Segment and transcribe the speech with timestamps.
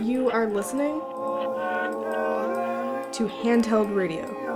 [0.00, 1.00] You are listening
[3.12, 4.48] to Handheld Radio.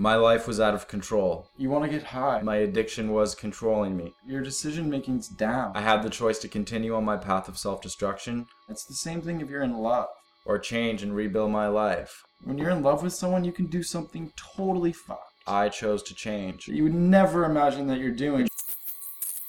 [0.00, 1.48] My life was out of control.
[1.56, 2.40] You want to get high.
[2.40, 4.12] My addiction was controlling me.
[4.24, 5.72] Your decision making's down.
[5.74, 9.20] I had the choice to continue on my path of self destruction It's the same
[9.20, 10.08] thing if you're in love.
[10.48, 12.24] Or change and rebuild my life.
[12.42, 15.34] When you're in love with someone, you can do something totally fucked.
[15.46, 16.66] I chose to change.
[16.68, 18.48] you would never imagine that you're doing.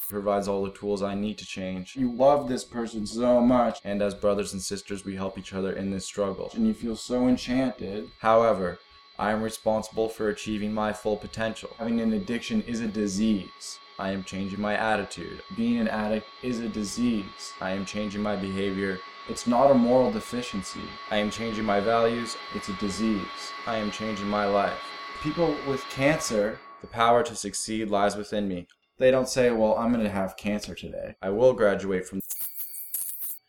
[0.10, 1.96] provides all the tools I need to change.
[1.96, 5.72] You love this person so much, And as brothers and sisters, we help each other
[5.74, 6.52] in this struggle.
[6.54, 8.10] and you feel so enchanted.
[8.20, 8.80] However,
[9.18, 11.70] I am responsible for achieving my full potential.
[11.78, 13.80] Having an addiction is a disease.
[14.00, 15.42] I am changing my attitude.
[15.58, 17.54] Being an addict is a disease.
[17.62, 19.00] I am changing my behavior.
[19.30, 20.82] It's not a moral deficiency.
[21.12, 22.36] I am changing my values.
[22.56, 23.22] It's a disease.
[23.68, 24.80] I am changing my life.
[25.22, 28.68] People with cancer, The power to succeed lies within me.
[28.98, 31.16] they don't say, well, I'm going to have cancer today.
[31.22, 32.20] I will graduate from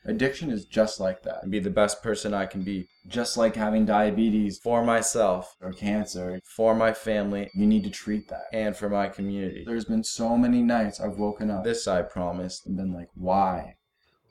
[0.04, 1.42] Addiction is just like that.
[1.42, 5.72] and be the best person I can be Just like having diabetes for myself, or
[5.72, 8.44] cancer, for my family, you need to treat that.
[8.52, 9.64] and for my community.
[9.66, 12.62] There's been so many nights I've woken up This I promise.
[12.66, 13.76] and been like, why?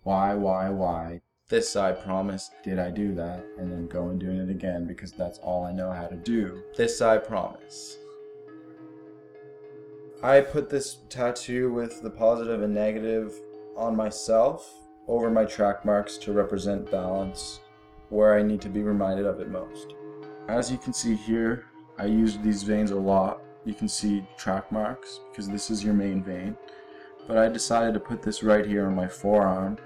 [0.03, 2.51] Why, why, why This I promise.
[2.63, 3.43] did I do that?
[3.57, 6.61] And then go and doing it again because that's all I know how to do.
[6.77, 7.97] This I promise.
[10.21, 13.33] I put this tattoo with the positive and negative
[13.75, 14.71] on myself
[15.07, 17.61] over my track marks to represent balance
[18.09, 19.95] where I need to be reminded of it most.
[20.47, 21.65] As you can see here,
[21.97, 23.41] I use these veins a lot.
[23.65, 26.55] You can see track marks because this is your main vein.
[27.27, 29.79] But I decided to put this right here on my forearm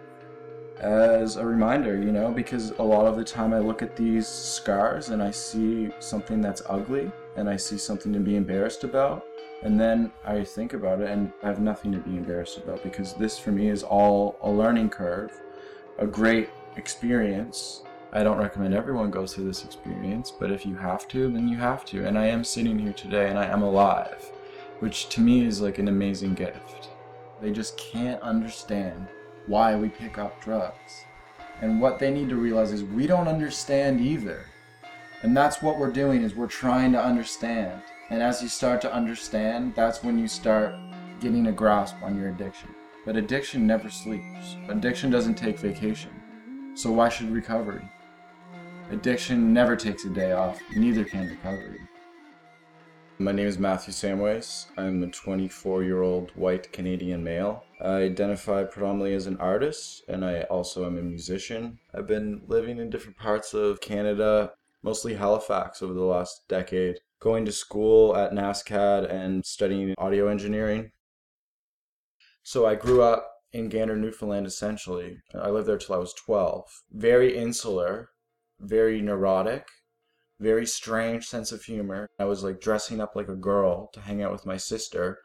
[0.80, 4.28] as a reminder, you know, because a lot of the time I look at these
[4.28, 9.26] scars and I see something that's ugly and I see something to be embarrassed about.
[9.62, 13.14] And then I think about it and I have nothing to be embarrassed about because
[13.14, 15.32] this for me is all a learning curve,
[16.00, 17.84] a great experience.
[18.12, 21.58] I don't recommend everyone goes through this experience, but if you have to, then you
[21.58, 22.06] have to.
[22.06, 24.32] And I am sitting here today and I am alive,
[24.80, 26.90] which to me is like an amazing gift.
[27.42, 29.08] They just can't understand
[29.48, 31.06] why we pick up drugs.
[31.62, 34.46] And what they need to realize is we don't understand either.
[35.22, 37.82] And that's what we're doing is we're trying to understand.
[38.10, 40.76] And as you start to understand, that's when you start
[41.20, 42.70] getting a grasp on your addiction.
[43.06, 44.58] But addiction never sleeps.
[44.70, 46.12] Addiction doesn't take vacation.
[46.76, 47.90] So why should recovery?
[48.92, 51.80] Addiction never takes a day off, neither can recovery.
[53.20, 54.66] My name is Matthew Samways.
[54.76, 57.64] I'm a 24 year old white Canadian male.
[57.84, 61.80] I identify predominantly as an artist, and I also am a musician.
[61.94, 67.44] I've been living in different parts of Canada, mostly Halifax, over the last decade, going
[67.44, 70.92] to school at NSCAD and studying audio engineering.
[72.42, 75.18] So I grew up in Gander, Newfoundland, essentially.
[75.34, 76.64] I lived there till I was 12.
[76.92, 78.12] Very insular,
[78.62, 79.68] very neurotic,
[80.40, 82.08] very strange sense of humor.
[82.18, 85.20] I was like dressing up like a girl to hang out with my sister,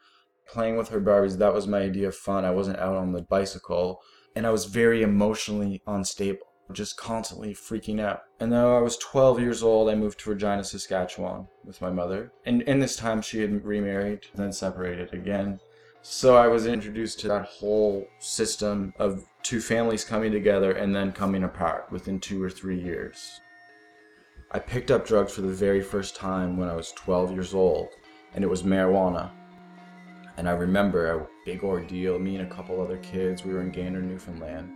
[0.49, 1.37] playing with her Barbies.
[1.37, 2.45] That was my idea of fun.
[2.45, 4.01] I wasn't out on the bicycle.
[4.35, 8.21] And I was very emotionally unstable, just constantly freaking out.
[8.39, 12.31] And though I was 12 years old, I moved to Regina, Saskatchewan with my mother.
[12.45, 15.59] And in this time, she had remarried, then separated again.
[16.01, 21.11] So I was introduced to that whole system of two families coming together and then
[21.11, 23.41] coming apart within two or three years.
[24.51, 27.89] I picked up drugs for the very first time when I was 12 years old,
[28.33, 29.31] and it was marijuana.
[30.39, 33.71] And I remember a big ordeal, me and a couple other kids, we were in
[33.71, 34.71] Gander, Newfoundland.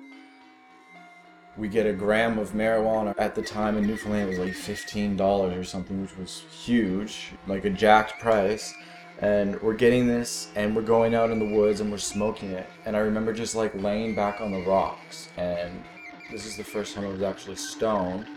[1.55, 5.57] We get a gram of marijuana at the time in Newfoundland it was like $15
[5.57, 8.73] or something, which was huge, like a jacked price.
[9.21, 12.67] And we're getting this, and we're going out in the woods and we're smoking it.
[12.85, 15.81] And I remember just like laying back on the rocks, and
[16.29, 18.27] this is the first time I was actually stoned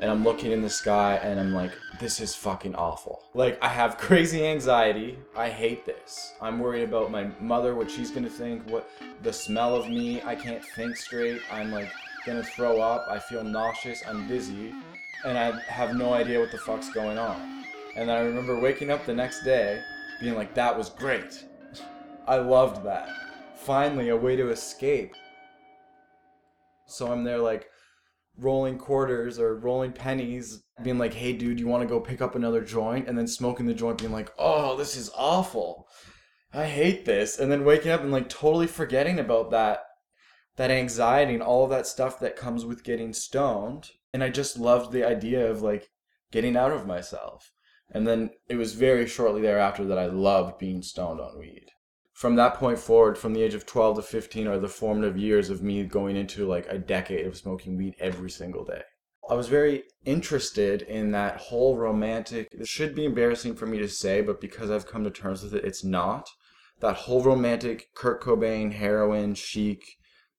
[0.00, 3.22] and I'm looking in the sky and I'm like, this is fucking awful.
[3.34, 5.18] Like, I have crazy anxiety.
[5.34, 6.34] I hate this.
[6.40, 8.90] I'm worried about my mother, what she's gonna think, what
[9.22, 10.22] the smell of me.
[10.22, 11.40] I can't think straight.
[11.50, 11.90] I'm like
[12.26, 13.06] gonna throw up.
[13.08, 14.02] I feel nauseous.
[14.06, 14.74] I'm dizzy.
[15.24, 17.64] And I have no idea what the fuck's going on.
[17.96, 19.82] And I remember waking up the next day
[20.20, 21.44] being like, that was great.
[22.26, 23.08] I loved that.
[23.54, 25.14] Finally, a way to escape.
[26.84, 27.70] So I'm there like,
[28.38, 32.34] rolling quarters or rolling pennies, being like, hey, dude, you want to go pick up
[32.34, 33.08] another joint?
[33.08, 35.88] And then smoking the joint, being like, oh, this is awful.
[36.52, 37.38] I hate this.
[37.38, 39.80] And then waking up and like totally forgetting about that
[40.56, 43.90] that anxiety and all of that stuff that comes with getting stoned.
[44.12, 45.90] And I just loved the idea of like
[46.32, 47.52] getting out of myself.
[47.90, 51.66] And then it was very shortly thereafter that I loved being stoned on weed.
[52.16, 55.50] From that point forward, from the age of 12 to 15, are the formative years
[55.50, 58.80] of me going into like a decade of smoking weed every single day.
[59.28, 63.88] I was very interested in that whole romantic, it should be embarrassing for me to
[63.90, 66.26] say, but because I've come to terms with it, it's not.
[66.80, 69.84] That whole romantic Kurt Cobain, heroin, chic,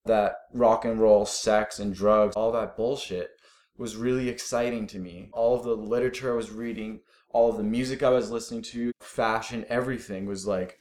[0.05, 3.29] that rock and roll, sex, and drugs, all that bullshit
[3.77, 5.29] was really exciting to me.
[5.31, 8.91] All of the literature I was reading, all of the music I was listening to,
[8.99, 10.79] fashion, everything was like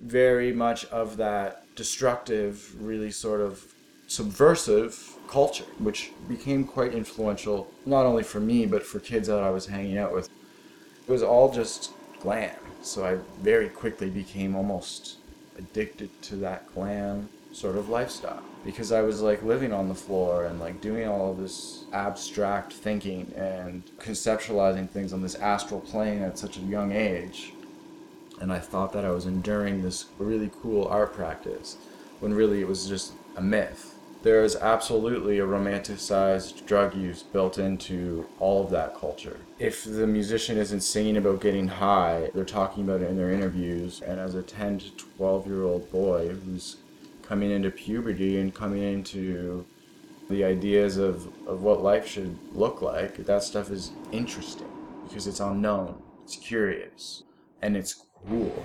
[0.00, 3.64] very much of that destructive, really sort of
[4.08, 9.50] subversive culture, which became quite influential, not only for me, but for kids that I
[9.50, 10.28] was hanging out with.
[11.08, 12.56] It was all just glam.
[12.82, 15.16] So I very quickly became almost
[15.58, 20.44] addicted to that glam sort of lifestyle because I was like living on the floor
[20.44, 26.22] and like doing all of this abstract thinking and conceptualizing things on this astral plane
[26.22, 27.52] at such a young age.
[28.40, 31.76] And I thought that I was enduring this really cool art practice
[32.20, 33.94] when really it was just a myth.
[34.22, 39.38] There is absolutely a romanticized drug use built into all of that culture.
[39.58, 44.00] If the musician isn't singing about getting high, they're talking about it in their interviews.
[44.00, 46.76] And as a 10 to 12 year old boy who's
[47.22, 49.64] coming into puberty and coming into
[50.28, 54.68] the ideas of, of what life should look like, that stuff is interesting
[55.06, 57.22] because it's unknown, it's curious,
[57.62, 58.62] and it's cool.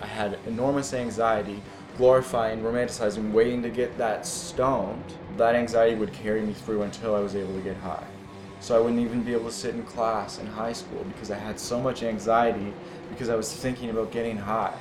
[0.00, 1.62] I had enormous anxiety,
[1.96, 5.04] glorifying, romanticizing, waiting to get that stoned.
[5.36, 8.04] That anxiety would carry me through until I was able to get high.
[8.60, 11.38] So I wouldn't even be able to sit in class in high school because I
[11.38, 12.72] had so much anxiety
[13.10, 14.76] because I was thinking about getting high.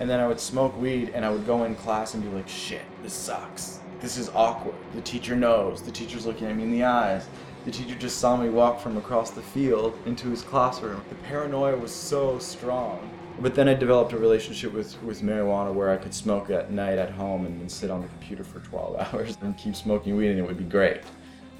[0.00, 2.48] And then I would smoke weed and I would go in class and be like,
[2.48, 3.80] shit, this sucks.
[4.00, 4.74] This is awkward.
[4.94, 5.82] The teacher knows.
[5.82, 7.26] The teacher's looking at me in the eyes.
[7.66, 11.02] The teacher just saw me walk from across the field into his classroom.
[11.08, 13.10] The paranoia was so strong.
[13.40, 16.96] But then I developed a relationship with, with marijuana where I could smoke at night
[16.96, 20.28] at home and then sit on the computer for 12 hours and keep smoking weed
[20.28, 21.00] and it would be great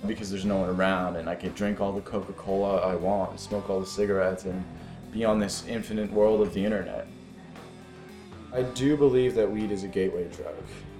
[0.06, 3.40] because there's no one around and I could drink all the Coca Cola I want,
[3.40, 4.64] smoke all the cigarettes, and
[5.10, 7.08] be on this infinite world of the internet.
[8.54, 10.54] I do believe that weed is a gateway drug.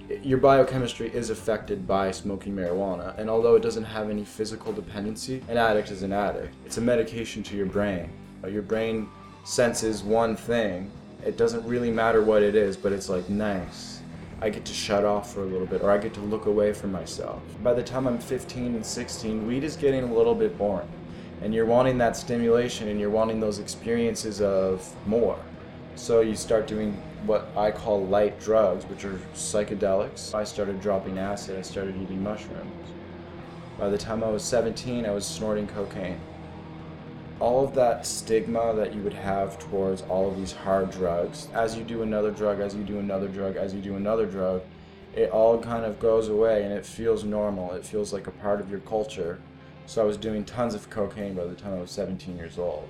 [0.09, 5.43] Your biochemistry is affected by smoking marijuana, and although it doesn't have any physical dependency,
[5.49, 6.55] an addict is an addict.
[6.65, 8.09] It's a medication to your brain.
[8.45, 9.09] Uh, your brain
[9.45, 10.93] senses one thing.
[11.25, 14.01] It doesn't really matter what it is, but it's like, nice.
[14.41, 16.73] I get to shut off for a little bit, or I get to look away
[16.73, 17.43] from myself.
[17.65, 20.89] By the time I'm 15 and 16, weed is getting a little bit boring.
[21.43, 25.37] And you're wanting that stimulation and you're wanting those experiences of more.
[25.97, 26.93] So you start doing
[27.25, 30.35] what I call light drugs, which are psychedelics.
[30.35, 32.91] I started dropping acid, I started eating mushrooms.
[33.79, 36.21] By the time I was 17, I was snorting cocaine.
[37.41, 41.79] All of that stigma that you would have towards all of these hard drugs, as
[41.79, 44.63] you do another drug, as you do another drug, as you do another drug,
[45.15, 47.73] it all kind of goes away and it feels normal.
[47.73, 49.41] It feels like a part of your culture.
[49.87, 52.87] So I was doing tons of cocaine by the time I was 17 years old.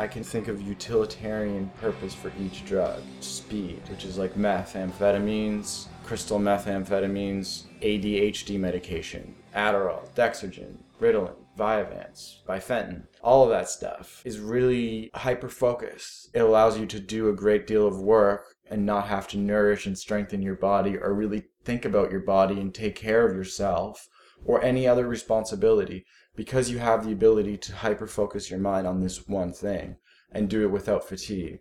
[0.00, 3.02] I can think of utilitarian purpose for each drug.
[3.20, 13.02] Speed, which is like meth, amphetamines, crystal methamphetamines, ADHD medication, Adderall, Dexedrine, Ritalin, Vyvanse, Biphentin,
[13.22, 16.30] all of that stuff is really hyper focused.
[16.32, 19.84] It allows you to do a great deal of work and not have to nourish
[19.84, 24.08] and strengthen your body or really think about your body and take care of yourself
[24.46, 26.06] or any other responsibility
[26.40, 29.94] because you have the ability to hyper focus your mind on this one thing
[30.32, 31.60] and do it without fatigue.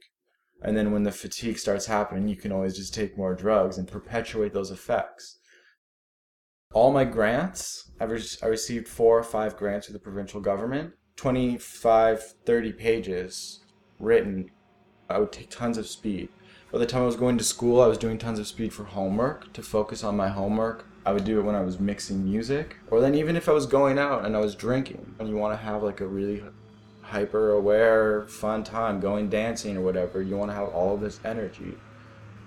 [0.61, 3.85] And then when the fatigue starts happening, you can always just take more drugs and
[3.85, 5.39] perpetuate those effects.
[6.73, 12.71] All my grants, I received four or five grants through the provincial government, 25, 30
[12.71, 13.59] pages
[13.99, 14.49] written.
[15.09, 16.29] I would take tons of speed.
[16.71, 18.85] By the time I was going to school, I was doing tons of speed for
[18.85, 20.85] homework to focus on my homework.
[21.05, 23.65] I would do it when I was mixing music, or then even if I was
[23.65, 25.15] going out and I was drinking.
[25.19, 26.43] And you want to have like a really
[27.01, 31.77] hyper aware, fun time, going dancing or whatever, you want to have all this energy.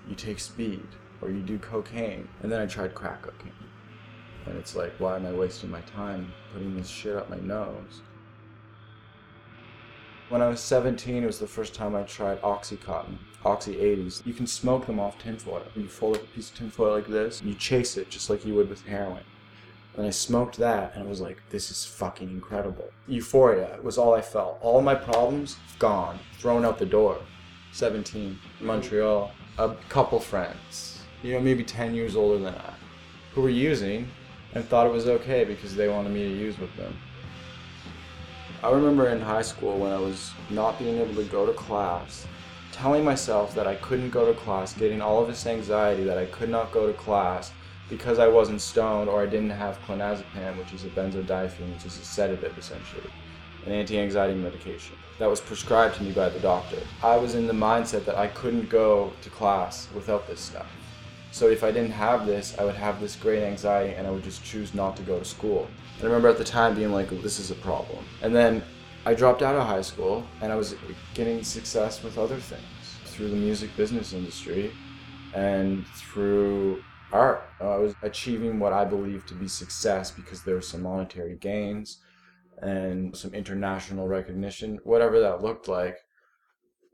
[0.09, 0.87] You take speed,
[1.21, 2.29] or you do cocaine.
[2.43, 3.53] And then I tried crack cocaine.
[4.47, 8.03] And it's like, why am I wasting my time putting this shit up my nose?
[10.29, 14.25] When I was 17, it was the first time I tried Oxycontin, Oxy 80s.
[14.27, 15.65] You can smoke them off tinfoil.
[15.75, 18.45] You fold up a piece of tinfoil like this, and you chase it just like
[18.45, 19.25] you would with heroin.
[19.97, 22.89] And I smoked that, and I was like, this is fucking incredible.
[23.09, 24.59] Euphoria was all I felt.
[24.63, 27.21] All my problems, gone, thrown out the door.
[27.73, 29.33] 17, Montreal.
[29.59, 32.73] A couple friends, you know, maybe 10 years older than I,
[33.35, 34.09] who were using
[34.55, 36.97] and thought it was okay because they wanted me to use with them.
[38.63, 42.27] I remember in high school when I was not being able to go to class,
[42.73, 46.25] telling myself that I couldn't go to class, getting all of this anxiety that I
[46.27, 47.53] could not go to class
[47.89, 51.99] because I wasn't stoned or I didn't have clonazepam, which is a benzodiazepine, which is
[51.99, 53.11] a sedative essentially,
[53.67, 56.79] an anti-anxiety medication that was prescribed to me by the doctor.
[57.03, 60.71] I was in the mindset that I couldn't go to class without this stuff.
[61.31, 64.25] So if I didn't have this, I would have this great anxiety and I would
[64.25, 65.69] just choose not to go to school.
[65.97, 68.05] And I remember at the time being like, this is a problem.
[68.23, 68.63] And then
[69.05, 70.77] I dropped out of high school and I was
[71.15, 72.63] getting success with other things
[73.07, 74.73] through the music business industry
[75.35, 77.43] and through art.
[77.61, 81.35] Uh, I was achieving what I believed to be success because there were some monetary
[81.35, 81.99] gains
[82.61, 85.99] and some international recognition, whatever that looked like.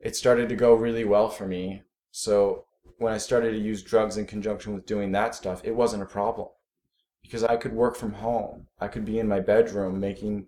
[0.01, 1.83] It started to go really well for me.
[2.11, 2.65] So
[2.97, 6.07] when I started to use drugs in conjunction with doing that stuff, it wasn't a
[6.07, 6.49] problem
[7.23, 8.67] because I could work from home.
[8.81, 10.47] I could be in my bedroom making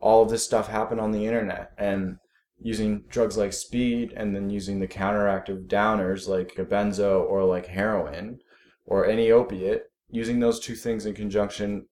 [0.00, 2.16] all of this stuff happen on the internet and
[2.62, 7.66] using drugs like speed and then using the counteractive downers like a benzo or like
[7.66, 8.38] heroin
[8.84, 11.86] or any opiate, using those two things in conjunction,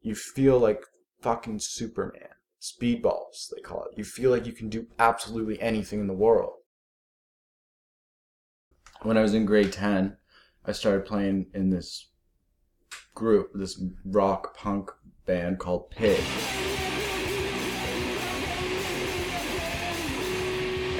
[0.00, 0.82] you feel like
[1.20, 2.28] fucking Superman.
[2.60, 3.98] Speedballs, they call it.
[3.98, 6.54] You feel like you can do absolutely anything in the world.
[9.02, 10.16] When I was in grade 10,
[10.64, 12.08] I started playing in this
[13.16, 14.90] group, this rock punk
[15.26, 16.22] band called Pig.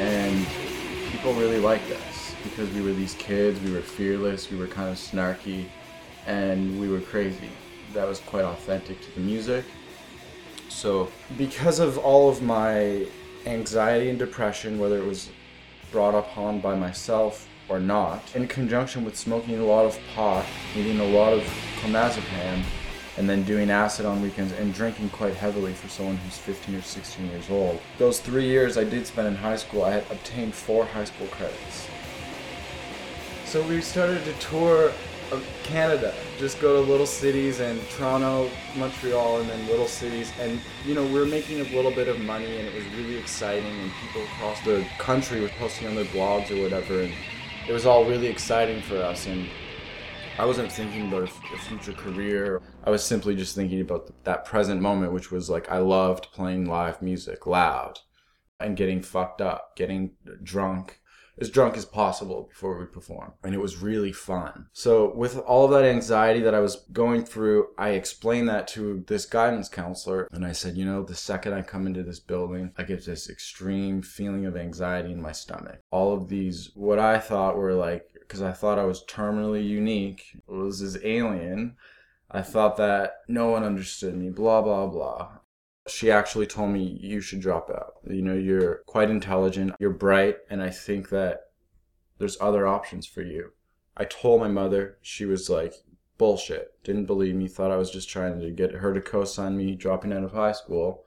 [0.02, 0.44] And
[1.12, 4.90] people really liked us because we were these kids, we were fearless, we were kind
[4.90, 5.66] of snarky,
[6.26, 7.50] and we were crazy.
[7.94, 9.64] That was quite authentic to the music.
[10.68, 13.06] So, because of all of my
[13.46, 15.30] anxiety and depression, whether it was
[15.92, 20.44] brought upon by myself or not, in conjunction with smoking a lot of pot,
[20.74, 21.42] eating a lot of
[21.80, 22.64] clonazepam,
[23.16, 26.82] and then doing acid on weekends and drinking quite heavily for someone who's 15 or
[26.82, 27.80] 16 years old.
[27.98, 31.26] Those three years I did spend in high school, I had obtained four high school
[31.28, 31.88] credits.
[33.44, 34.92] So we started to tour
[35.32, 40.30] of Canada, just go to little cities and Toronto, Montreal, and then little cities.
[40.38, 43.18] And you know, we were making a little bit of money, and it was really
[43.18, 43.80] exciting.
[43.80, 47.12] And people across the country were posting on their blogs or whatever, and
[47.68, 49.26] it was all really exciting for us.
[49.26, 49.48] And
[50.38, 52.62] I wasn't thinking about a future career.
[52.84, 56.64] I was simply just thinking about that present moment, which was like I loved playing
[56.64, 57.98] live music loud
[58.58, 60.12] and getting fucked up, getting
[60.42, 61.00] drunk,
[61.40, 63.32] as drunk as possible before we perform.
[63.42, 64.66] And it was really fun.
[64.72, 69.04] So, with all of that anxiety that I was going through, I explained that to
[69.06, 70.28] this guidance counselor.
[70.32, 73.30] And I said, you know, the second I come into this building, I get this
[73.30, 75.80] extreme feeling of anxiety in my stomach.
[75.90, 80.38] All of these, what I thought were like, because I thought I was terminally unique,
[80.46, 81.76] was this alien.
[82.30, 85.28] I thought that no one understood me, blah, blah, blah
[85.88, 87.94] she actually told me you should drop out.
[88.08, 91.40] You know, you're quite intelligent, you're bright, and I think that
[92.18, 93.52] there's other options for you.
[93.96, 95.74] I told my mother, she was like,
[96.18, 96.72] bullshit.
[96.84, 99.74] Didn't believe me, thought I was just trying to get her to co sign me
[99.74, 101.04] dropping out of high school.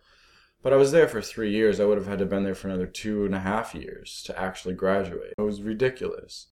[0.62, 1.80] But I was there for three years.
[1.80, 4.24] I would have had to have been there for another two and a half years
[4.26, 5.34] to actually graduate.
[5.38, 6.48] It was ridiculous.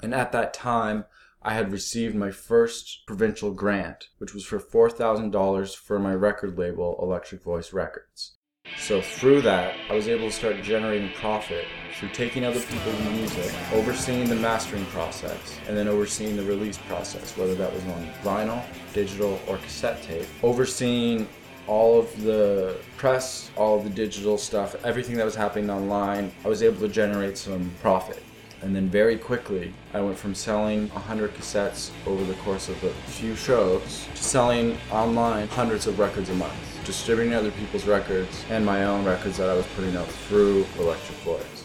[0.00, 1.04] And at that time,
[1.42, 6.98] I had received my first provincial grant, which was for $4,000 for my record label,
[7.00, 8.34] Electric Voice Records.
[8.76, 11.64] So through that, I was able to start generating profit
[11.94, 17.36] through taking other people's music, overseeing the mastering process, and then overseeing the release process,
[17.36, 20.26] whether that was on vinyl, digital, or cassette tape.
[20.42, 21.28] Overseeing
[21.66, 26.48] all of the press, all of the digital stuff, everything that was happening online, I
[26.48, 28.22] was able to generate some profit.
[28.60, 32.90] And then very quickly, I went from selling 100 cassettes over the course of a
[32.90, 38.66] few shows to selling online hundreds of records a month, distributing other people's records and
[38.66, 41.64] my own records that I was putting out through Electric Voice.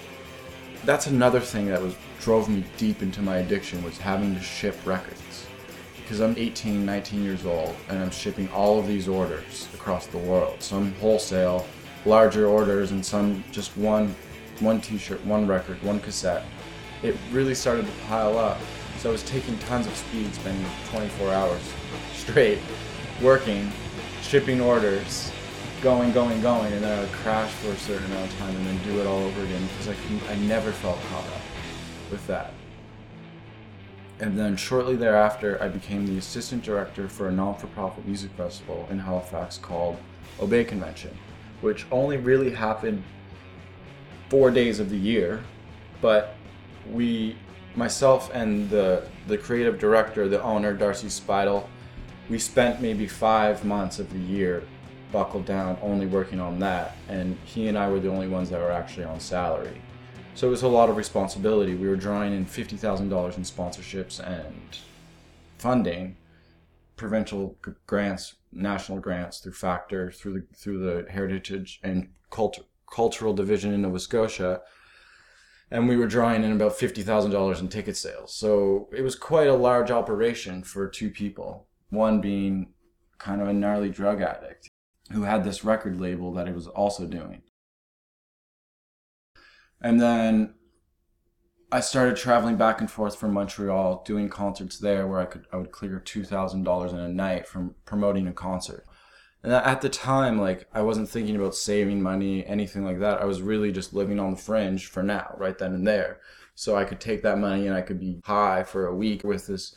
[0.85, 4.77] That's another thing that was drove me deep into my addiction was having to ship
[4.85, 5.47] records.
[5.97, 10.19] Because I'm 18, 19 years old and I'm shipping all of these orders across the
[10.19, 10.62] world.
[10.62, 11.65] Some wholesale,
[12.05, 14.15] larger orders and some just one
[14.59, 16.45] one t-shirt, one record, one cassette
[17.03, 18.60] it really started to pile up.
[18.98, 21.62] So I was taking tons of speed, spending 24 hours
[22.13, 22.60] straight
[23.22, 23.72] working,
[24.22, 25.31] shipping orders,
[25.81, 28.65] going, going, going, and then I would crash for a certain amount of time and
[28.65, 31.41] then do it all over again because I I never felt caught up
[32.10, 32.53] with that.
[34.19, 39.00] And then shortly thereafter, I became the assistant director for a non-for-profit music festival in
[39.00, 39.98] Halifax called
[40.39, 41.17] Obey Convention,
[41.60, 43.03] which only really happened
[44.29, 45.43] four days of the year,
[46.00, 46.36] but
[46.89, 47.35] we,
[47.75, 51.69] myself and the the creative director, the owner, Darcy Spidle,
[52.29, 54.63] we spent maybe five months of the year
[55.11, 56.97] buckled down only working on that.
[57.07, 59.81] And he and I were the only ones that were actually on salary.
[60.35, 61.75] So it was a lot of responsibility.
[61.75, 64.77] We were drawing in $50,000 in sponsorships and
[65.59, 66.17] funding,
[66.97, 73.73] provincial grants, national grants through Factor, through the, through the Heritage and Cult- Cultural Division
[73.73, 74.61] in Nova Scotia.
[75.74, 78.36] And we were drawing in about $50,000 in ticket sales.
[78.36, 81.68] So it was quite a large operation for two people.
[81.89, 82.74] One being
[83.18, 84.70] kind of a gnarly drug addict
[85.12, 87.42] who had this record label that he was also doing.
[89.82, 90.53] And then
[91.72, 95.58] I started traveling back and forth from Montreal, doing concerts there where I could I
[95.58, 98.86] would clear two thousand dollars in a night from promoting a concert.
[99.43, 103.21] And at the time, like I wasn't thinking about saving money, anything like that.
[103.21, 106.19] I was really just living on the fringe for now, right then and there.
[106.55, 109.47] So I could take that money and I could be high for a week with
[109.47, 109.75] this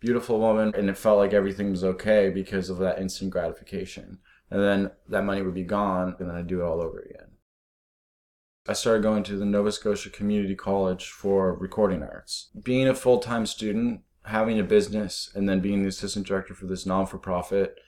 [0.00, 4.18] beautiful woman, and it felt like everything was okay because of that instant gratification.
[4.50, 7.28] And then that money would be gone, and then I'd do it all over again.
[8.68, 12.50] I started going to the Nova Scotia Community College for recording arts.
[12.62, 16.66] Being a full time student, having a business, and then being the assistant director for
[16.66, 17.78] this non for profit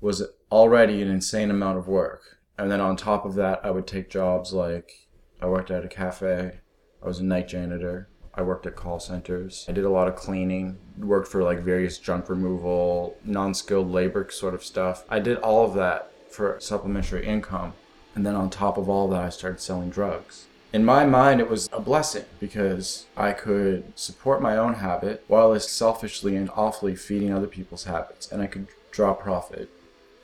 [0.00, 2.38] was already an insane amount of work.
[2.58, 5.08] And then on top of that, I would take jobs like
[5.40, 6.60] I worked at a cafe,
[7.02, 10.16] I was a night janitor, I worked at call centers, I did a lot of
[10.16, 15.04] cleaning, worked for like various junk removal, non skilled labor sort of stuff.
[15.08, 17.72] I did all of that for supplementary income.
[18.14, 20.46] And then on top of all that, I started selling drugs.
[20.72, 25.58] In my mind, it was a blessing because I could support my own habit while
[25.58, 28.30] selfishly and awfully feeding other people's habits.
[28.30, 29.70] And I could draw profit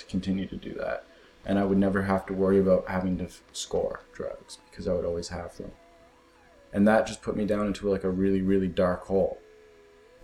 [0.09, 1.05] continue to do that.
[1.45, 5.05] And I would never have to worry about having to score drugs because I would
[5.05, 5.73] always have them.
[6.73, 9.39] And that just put me down into like a really, really dark hole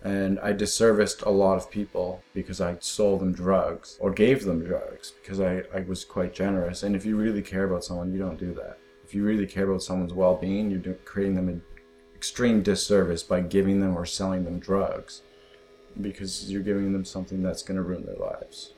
[0.03, 4.63] and I disserviced a lot of people because I sold them drugs or gave them
[4.63, 6.83] drugs because I, I was quite generous.
[6.83, 8.79] And if you really care about someone, you don't do that.
[9.05, 11.63] If you really care about someone's well being, you're creating them an
[12.13, 15.21] extreme disservice by giving them or selling them drugs
[16.01, 18.73] because you're giving them something that's going to ruin their lives.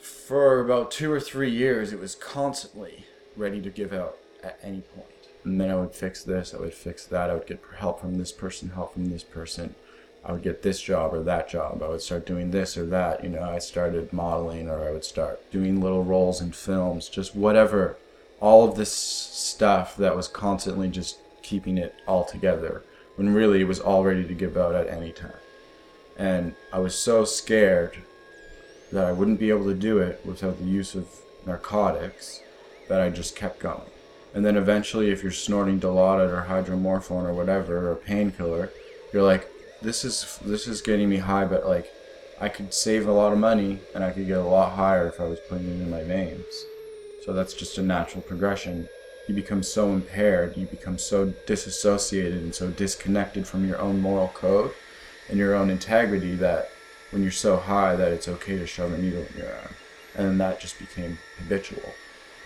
[0.00, 3.04] For about two or three years, it was constantly
[3.36, 5.06] ready to give out at any point.
[5.44, 8.18] and then I would fix this, I would fix that, I would get help from
[8.18, 9.74] this person, help from this person.
[10.24, 11.82] I would get this job or that job.
[11.82, 13.24] I would start doing this or that.
[13.24, 17.34] You know, I started modeling or I would start doing little roles in films, just
[17.34, 17.96] whatever.
[18.38, 22.82] All of this stuff that was constantly just keeping it all together
[23.16, 25.32] when really it was all ready to give out at any time.
[26.18, 27.96] And I was so scared
[28.92, 31.08] that I wouldn't be able to do it without the use of
[31.46, 32.40] narcotics
[32.88, 33.90] that I just kept going.
[34.34, 38.70] And then eventually, if you're snorting Dilaudid or hydromorphone or whatever, or a painkiller,
[39.12, 39.50] you're like,
[39.82, 41.90] this is this is getting me high, but like,
[42.40, 45.20] I could save a lot of money and I could get a lot higher if
[45.20, 46.64] I was putting it in my veins.
[47.24, 48.88] So that's just a natural progression.
[49.28, 54.28] You become so impaired, you become so disassociated and so disconnected from your own moral
[54.28, 54.72] code
[55.28, 56.70] and your own integrity that
[57.10, 59.74] when you're so high that it's okay to shove a needle in your arm.
[60.16, 61.94] And that just became habitual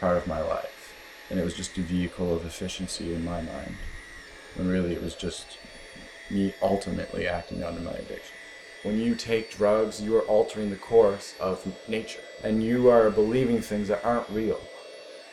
[0.01, 0.95] part of my life.
[1.31, 3.77] And it was just a vehicle of efficiency in my mind
[4.55, 5.59] when really it was just
[6.31, 8.37] me ultimately acting under my addiction.
[8.83, 13.61] When you take drugs you are altering the course of nature and you are believing
[13.61, 14.61] things that aren't real.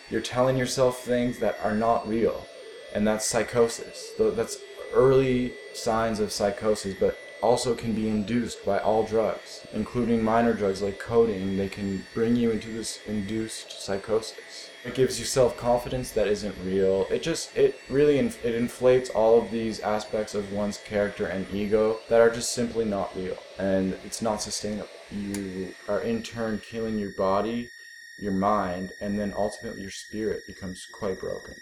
[0.09, 2.45] You're telling yourself things that are not real
[2.93, 4.11] and that's psychosis.
[4.17, 4.57] That's
[4.93, 10.81] early signs of psychosis but also can be induced by all drugs, including minor drugs
[10.81, 11.57] like codeine.
[11.57, 14.69] They can bring you into this induced psychosis.
[14.83, 17.05] It gives you self-confidence that isn't real.
[17.11, 21.45] It just, it really, inf- it inflates all of these aspects of one's character and
[21.53, 23.37] ego that are just simply not real.
[23.59, 24.89] And it's not sustainable.
[25.11, 27.69] You are in turn killing your body,
[28.17, 31.55] your mind, and then ultimately your spirit becomes quite broken.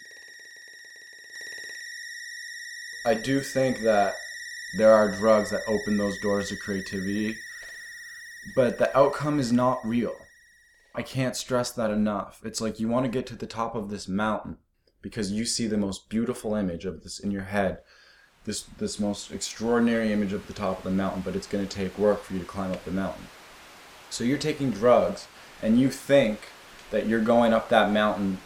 [3.06, 4.14] I do think that
[4.78, 7.36] there are drugs that open those doors to creativity,
[8.56, 10.16] but the outcome is not real.
[10.94, 12.42] I can't stress that enough.
[12.44, 14.58] It's like you want to get to the top of this mountain
[15.02, 17.80] because you see the most beautiful image of this in your head,
[18.46, 21.76] this this most extraordinary image of the top of the mountain, but it's going to
[21.76, 23.28] take work for you to climb up the mountain.
[24.10, 25.28] So you're taking drugs
[25.62, 26.40] and you think
[26.92, 28.40] that you're going up that mountain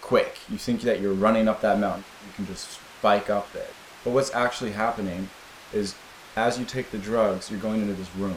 [0.00, 0.38] quick.
[0.48, 2.04] You think that you're running up that mountain.
[2.26, 3.68] You can just spike up there.
[4.04, 5.28] But what's actually happening
[5.72, 5.94] is
[6.36, 8.36] as you take the drugs, you're going into this room.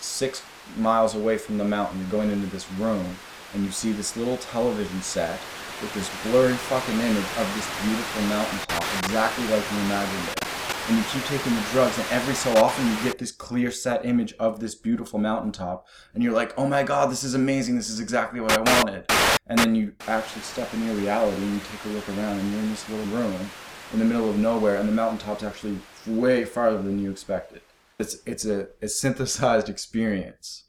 [0.00, 0.42] Six
[0.76, 3.16] miles away from the mountain, you're going into this room,
[3.54, 5.38] and you see this little television set
[5.80, 10.44] with this blurry fucking image of this beautiful mountaintop, exactly like you imagined it.
[10.88, 14.04] and you keep taking the drugs, and every so often you get this clear set
[14.04, 17.88] image of this beautiful mountaintop, and you're like, oh my god, this is amazing, this
[17.88, 19.04] is exactly what I wanted.
[19.46, 22.60] And then you actually step into reality and you take a look around, and you're
[22.60, 23.50] in this little room
[23.92, 27.60] in the middle of nowhere, and the mountaintop's actually way farther than you expected.
[27.98, 30.64] It's, it's a, a synthesized experience.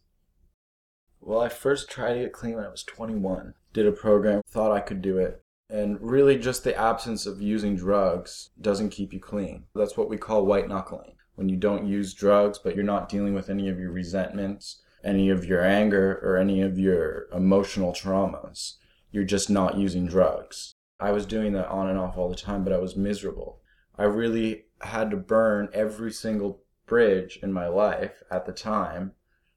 [1.19, 3.53] Well, I first tried to get clean when I was 21.
[3.73, 7.77] Did a program, thought I could do it, and really, just the absence of using
[7.77, 9.63] drugs doesn't keep you clean.
[9.73, 11.13] That's what we call white knuckling.
[11.35, 15.29] When you don't use drugs, but you're not dealing with any of your resentments, any
[15.29, 18.73] of your anger, or any of your emotional traumas.
[19.11, 20.73] You're just not using drugs.
[21.01, 23.59] I was doing that on and off all the time, but I was miserable.
[23.97, 29.13] I really had to burn every single bridge in my life at the time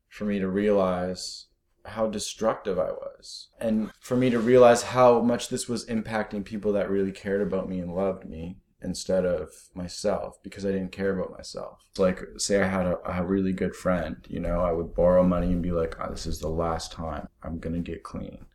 [0.09, 1.47] for me to realize
[1.85, 3.49] how destructive I was.
[3.61, 7.69] And for me to realize how much this was impacting people that really cared about
[7.69, 11.81] me and loved me instead of myself because I didn't care about myself.
[11.99, 15.53] Like, say I had a, a really good friend, you know, I would borrow money
[15.53, 18.47] and be like, oh, this is the last time I'm going to get clean.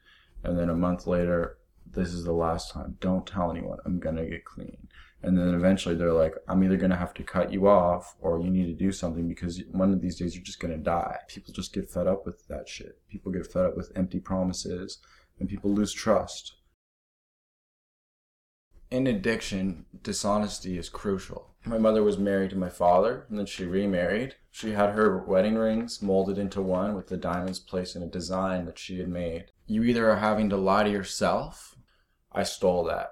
[0.43, 1.58] And then a month later,
[1.93, 2.97] this is the last time.
[2.99, 3.79] Don't tell anyone.
[3.85, 4.87] I'm going to get clean.
[5.21, 8.39] And then eventually they're like i'm either going to have to cut you off or
[8.39, 11.17] you need to do something because one of these days you're just going to die.
[11.27, 13.01] People just get fed up with that shit.
[13.09, 14.99] People get fed up with empty promises
[15.39, 16.55] and people lose trust.
[18.91, 21.53] In addiction dishonesty is crucial.
[21.65, 24.35] My mother was married to my father and then she remarried.
[24.51, 28.65] She had her wedding rings molded into one with the diamonds placed in a design
[28.65, 29.51] that she had made.
[29.67, 31.75] You either are having to lie to yourself
[32.31, 33.09] i stole that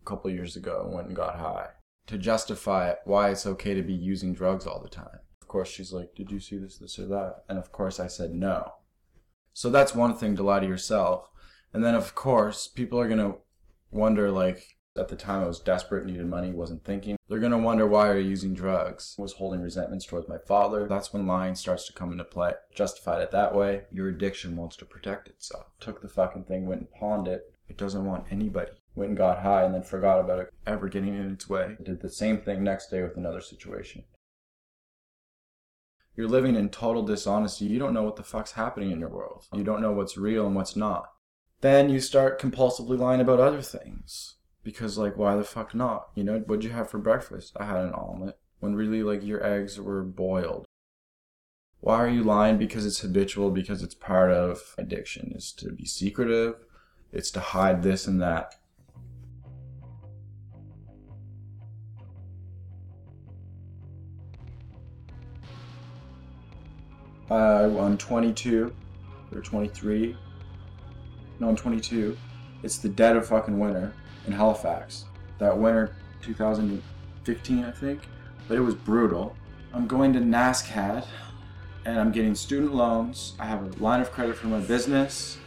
[0.00, 1.68] a couple years ago and went and got high
[2.10, 5.20] to justify it, why it's okay to be using drugs all the time.
[5.40, 7.44] Of course, she's like, Did you see this, this, or that?
[7.48, 8.72] And of course, I said no.
[9.52, 11.28] So that's one thing to lie to yourself.
[11.72, 13.38] And then, of course, people are going to
[13.92, 17.16] wonder, like, at the time I was desperate, needed money, wasn't thinking.
[17.28, 19.14] They're going to wonder why are you using drugs?
[19.16, 20.88] I was holding resentments towards my father.
[20.88, 22.54] That's when lying starts to come into play.
[22.74, 25.66] Justified it that way, your addiction wants to protect itself.
[25.78, 27.54] Took the fucking thing, went and pawned it.
[27.70, 31.14] It doesn't want anybody went and got high and then forgot about it ever getting
[31.16, 31.76] in its way.
[31.82, 34.04] Did the same thing next day with another situation.
[36.16, 37.64] You're living in total dishonesty.
[37.66, 39.46] You don't know what the fuck's happening in your world.
[39.54, 41.10] You don't know what's real and what's not.
[41.60, 44.36] Then you start compulsively lying about other things.
[44.62, 46.08] Because, like, why the fuck not?
[46.14, 47.56] You know, what'd you have for breakfast?
[47.58, 48.38] I had an omelet.
[48.58, 50.66] When really, like, your eggs were boiled.
[51.80, 52.58] Why are you lying?
[52.58, 56.56] Because it's habitual, because it's part of addiction, is to be secretive,
[57.12, 58.56] it's to hide this and that.
[67.30, 68.74] Uh, I'm 22
[69.32, 70.16] or 23.
[71.38, 72.16] No, I'm 22.
[72.62, 73.92] It's the dead of fucking winter
[74.26, 75.04] in Halifax.
[75.38, 78.00] That winter, 2015, I think.
[78.48, 79.36] But it was brutal.
[79.72, 81.06] I'm going to NSCAD
[81.84, 83.34] and I'm getting student loans.
[83.38, 85.38] I have a line of credit for my business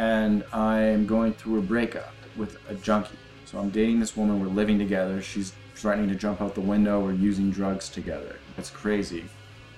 [0.00, 3.18] and I'm going through a breakup with a junkie.
[3.44, 5.20] So I'm dating this woman, we're living together.
[5.20, 8.36] She's threatening to jump out the window, we're using drugs together.
[8.56, 9.24] That's crazy.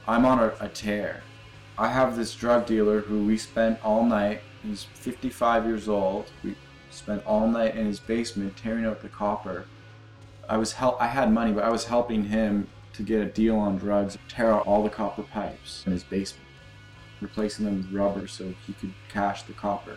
[0.06, 1.24] I'm on a, a tear.
[1.76, 4.42] I have this drug dealer who we spent all night.
[4.62, 6.30] He's 55 years old.
[6.44, 6.54] We
[6.90, 9.66] spent all night in his basement tearing out the copper.
[10.48, 11.02] I was help.
[11.02, 14.16] I had money, but I was helping him to get a deal on drugs.
[14.28, 16.46] Tear out all the copper pipes in his basement,
[17.20, 19.96] replacing them with rubber so he could cash the copper.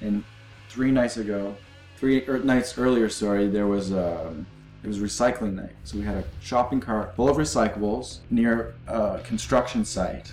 [0.00, 0.24] And
[0.68, 1.56] three nights ago,
[1.96, 4.46] three er, nights earlier, sorry, there was um,
[4.82, 5.74] it was recycling night.
[5.84, 10.32] So we had a shopping cart full of recyclables near a construction site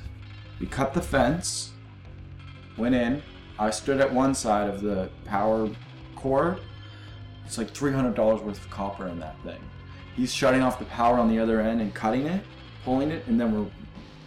[0.59, 1.71] we cut the fence,
[2.77, 3.21] went in.
[3.59, 5.69] I stood at one side of the power
[6.15, 6.59] cord.
[7.45, 9.59] It's like $300 worth of copper in that thing.
[10.15, 12.43] He's shutting off the power on the other end and cutting it,
[12.83, 13.69] pulling it, and then we're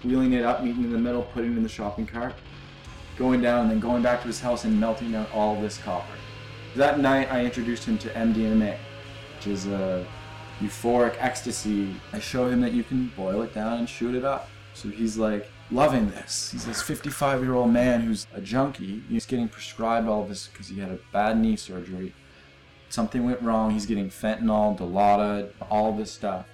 [0.05, 2.35] wheeling it up, meeting in the middle, putting it in the shopping cart,
[3.19, 6.15] going down, and then going back to his house and melting out all this copper.
[6.77, 8.77] That night, I introduced him to MDMA,
[9.37, 10.07] which is a
[10.61, 11.95] euphoric ecstasy.
[12.13, 14.49] I show him that you can boil it down and shoot it up.
[14.75, 16.51] So he's like, loving this.
[16.51, 19.03] He's this 55 year old man who's a junkie.
[19.09, 22.15] He's getting prescribed all this because he had a bad knee surgery.
[22.89, 23.71] Something went wrong.
[23.71, 26.47] He's getting fentanyl, Dilaudid, all this stuff.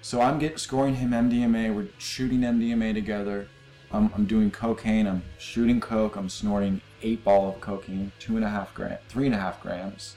[0.00, 1.74] So I'm getting scoring him MDMA.
[1.74, 3.48] We're shooting MDMA together.
[3.90, 5.06] I'm, I'm doing cocaine.
[5.06, 6.16] I'm shooting coke.
[6.16, 9.62] I'm snorting eight ball of cocaine, two and a half gram, three and a half
[9.62, 10.16] grams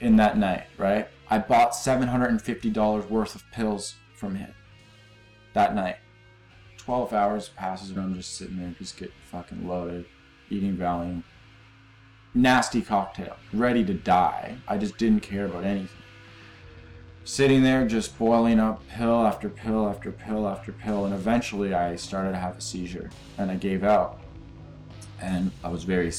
[0.00, 0.64] in that night.
[0.76, 1.08] Right?
[1.28, 4.52] I bought $750 worth of pills from him
[5.54, 5.96] that night.
[6.76, 10.04] 12 hours passes and I'm just sitting there, just getting fucking loaded,
[10.50, 11.24] eating Valium.
[12.34, 14.58] Nasty cocktail, ready to die.
[14.68, 16.02] I just didn't care about anything.
[17.26, 21.04] Sitting there just boiling up pill after pill after pill after pill.
[21.06, 24.20] And eventually I started to have a seizure and I gave out.
[25.20, 26.12] And I was very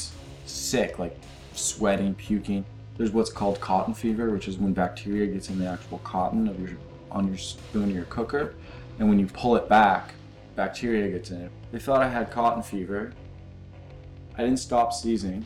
[0.46, 1.18] sick, like
[1.54, 2.66] sweating, puking.
[2.98, 6.60] There's what's called cotton fever, which is when bacteria gets in the actual cotton of
[6.60, 6.78] your
[7.10, 8.54] on your spoon or your cooker,
[9.00, 10.14] and when you pull it back,
[10.58, 11.52] bacteria gets in it.
[11.72, 13.14] They thought I had cotton fever.
[14.38, 15.46] I didn't stop sneezing.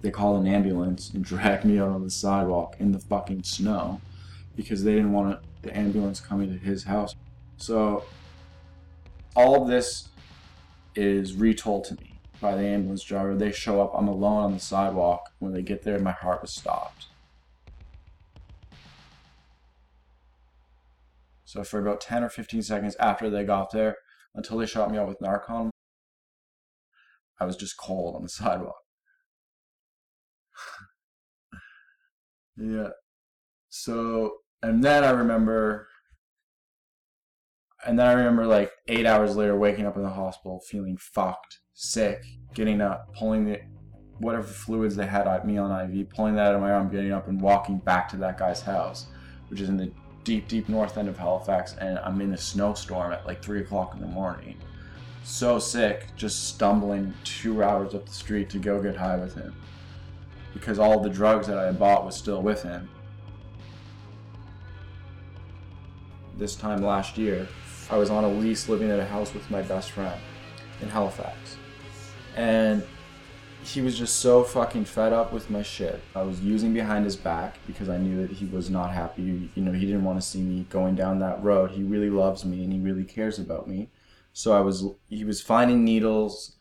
[0.00, 4.00] They called an ambulance and dragged me out on the sidewalk in the fucking snow
[4.56, 7.14] because they didn't want the ambulance coming to his house.
[7.56, 8.04] So
[9.34, 10.08] all of this
[10.94, 13.34] is retold to me by the ambulance driver.
[13.34, 15.30] They show up, I'm alone on the sidewalk.
[15.38, 17.06] When they get there, my heart was stopped.
[21.44, 23.96] So for about 10 or 15 seconds after they got there,
[24.34, 25.70] until they shot me out with Narcan,
[27.38, 28.76] I was just cold on the sidewalk.
[32.56, 32.88] yeah.
[33.68, 35.88] So, and then I remember,
[37.86, 41.60] and then I remember like eight hours later waking up in the hospital feeling fucked,
[41.74, 43.60] sick, getting up, pulling the
[44.18, 47.12] whatever fluids they had at me on IV, pulling that out of my arm, getting
[47.12, 49.06] up and walking back to that guy's house,
[49.48, 49.90] which is in the
[50.24, 53.94] deep, deep north end of Halifax, and I'm in a snowstorm at like three o'clock
[53.94, 54.56] in the morning.
[55.24, 59.54] So sick, just stumbling two hours up the street to go get high with him.
[60.52, 62.88] Because all the drugs that I had bought was still with him.
[66.42, 67.46] This time last year,
[67.88, 70.20] I was on a lease living at a house with my best friend
[70.80, 71.56] in Halifax.
[72.34, 72.82] And
[73.62, 76.02] he was just so fucking fed up with my shit.
[76.16, 79.22] I was using behind his back because I knew that he was not happy.
[79.54, 81.70] You know, he didn't want to see me going down that road.
[81.70, 83.90] He really loves me and he really cares about me.
[84.32, 86.56] So I was he was finding needles.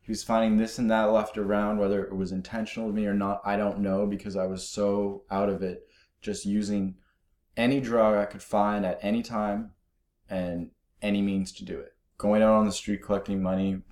[0.00, 3.12] He was finding this and that left around whether it was intentional of me or
[3.12, 5.86] not, I don't know because I was so out of it
[6.22, 6.94] just using
[7.56, 9.72] any drug I could find at any time
[10.28, 10.70] and
[11.02, 11.94] any means to do it.
[12.18, 13.82] Going out on the street collecting money,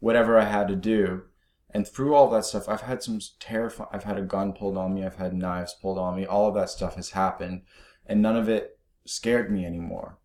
[0.00, 1.24] whatever I had to do.
[1.70, 4.94] And through all that stuff, I've had some terrifying, I've had a gun pulled on
[4.94, 7.62] me, I've had knives pulled on me, all of that stuff has happened,
[8.06, 10.18] and none of it scared me anymore.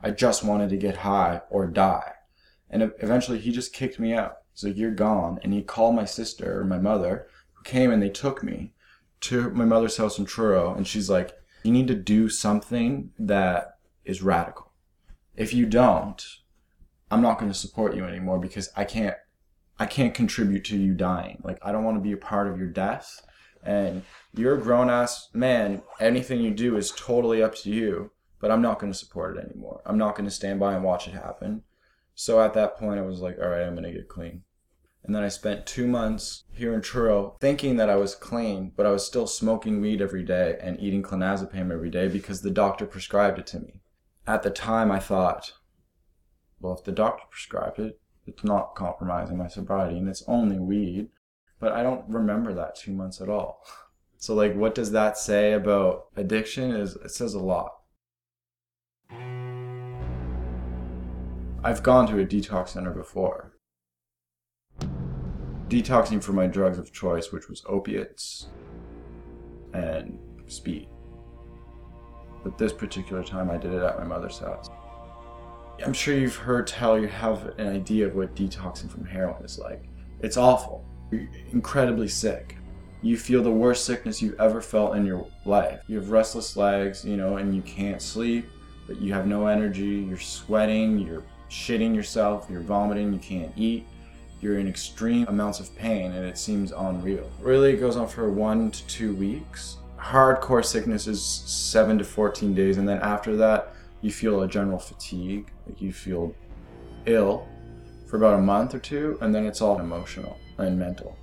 [0.00, 2.12] I just wanted to get high or die.
[2.68, 4.38] And eventually he just kicked me out.
[4.52, 5.38] He's like, You're gone.
[5.42, 8.72] And he called my sister or my mother, who came and they took me
[9.20, 10.74] to my mother's house in Truro.
[10.74, 14.72] And she's like, You need to do something that is radical.
[15.36, 16.22] If you don't,
[17.10, 19.16] I'm not going to support you anymore because I can't
[19.78, 21.40] I can't contribute to you dying.
[21.42, 23.20] Like I don't want to be a part of your death.
[23.64, 24.02] And
[24.34, 25.82] you're a grown ass man.
[26.00, 28.10] Anything you do is totally up to you.
[28.40, 29.82] But I'm not going to support it anymore.
[29.86, 31.62] I'm not going to stand by and watch it happen.
[32.14, 34.42] So at that point, I was like, all right, I'm going to get clean.
[35.04, 38.86] And then I spent two months here in Truro thinking that I was clean, but
[38.86, 42.86] I was still smoking weed every day and eating clonazepam every day because the doctor
[42.86, 43.80] prescribed it to me.
[44.26, 45.52] At the time, I thought,
[46.60, 51.08] well, if the doctor prescribed it, it's not compromising my sobriety and it's only weed.
[51.58, 53.64] But I don't remember that two months at all.
[54.18, 56.70] So, like, what does that say about addiction?
[56.70, 57.72] Is it says a lot.
[61.64, 63.51] I've gone to a detox center before.
[65.72, 68.48] Detoxing from my drugs of choice, which was opiates
[69.72, 70.86] and speed.
[72.44, 74.68] But this particular time, I did it at my mother's house.
[75.82, 79.58] I'm sure you've heard tell, you have an idea of what detoxing from heroin is
[79.58, 79.84] like.
[80.20, 80.84] It's awful.
[81.10, 82.58] You're incredibly sick.
[83.00, 85.80] You feel the worst sickness you've ever felt in your life.
[85.88, 88.46] You have restless legs, you know, and you can't sleep,
[88.86, 93.86] but you have no energy, you're sweating, you're shitting yourself, you're vomiting, you can't eat,
[94.42, 97.30] you're in extreme amounts of pain, and it seems unreal.
[97.40, 99.76] Really, it goes on for one to two weeks.
[99.96, 104.80] Hardcore sickness is seven to 14 days, and then after that, you feel a general
[104.80, 106.34] fatigue, like you feel
[107.06, 107.46] ill
[108.08, 111.16] for about a month or two, and then it's all emotional and mental.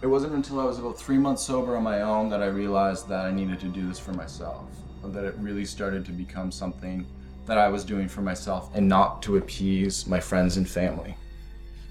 [0.00, 3.08] It wasn't until I was about three months sober on my own that I realized
[3.08, 4.70] that I needed to do this for myself,
[5.02, 7.04] that it really started to become something
[7.46, 11.16] that I was doing for myself and not to appease my friends and family,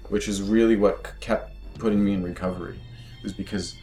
[0.08, 2.78] which is really what kept putting me in recovery,
[3.22, 3.74] was because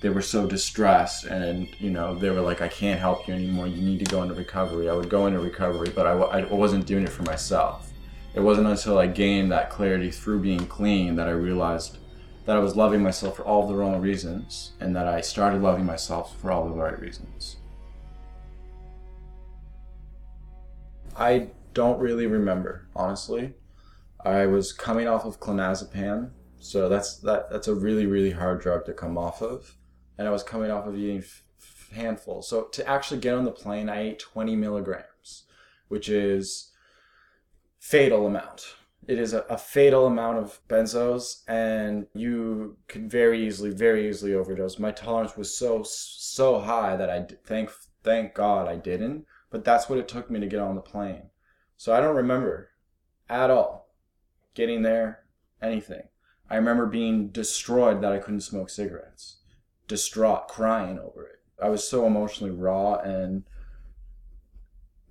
[0.00, 3.66] they were so distressed and you know they were like i can't help you anymore.
[3.66, 4.88] You need to go into recovery.
[4.88, 7.92] I would go into recovery but I, I wasn't doing it for myself.
[8.34, 11.98] It wasn't until i gained that clarity through being clean that i realized
[12.46, 15.84] that i was loving myself for all the wrong reasons and that i started loving
[15.84, 17.56] myself for all the right reasons.
[21.16, 23.54] I don't really remember honestly
[24.24, 28.84] i was coming off of clonazepam so that's that that's a really really hard drug
[28.84, 29.76] to come off of
[30.20, 32.42] and I was coming off of eating f- handful.
[32.42, 35.44] So to actually get on the plane, I ate 20 milligrams,
[35.88, 36.72] which is
[37.78, 38.66] fatal amount.
[39.08, 44.34] It is a, a fatal amount of benzos, and you could very easily, very easily
[44.34, 44.78] overdose.
[44.78, 47.70] My tolerance was so so high that I thank
[48.04, 49.24] thank God I didn't.
[49.48, 51.30] But that's what it took me to get on the plane.
[51.78, 52.68] So I don't remember
[53.26, 53.79] at all
[54.54, 55.24] getting there,
[55.62, 56.02] anything.
[56.48, 59.38] I remember being destroyed that I couldn't smoke cigarettes,
[59.86, 61.36] distraught, crying over it.
[61.62, 63.44] I was so emotionally raw and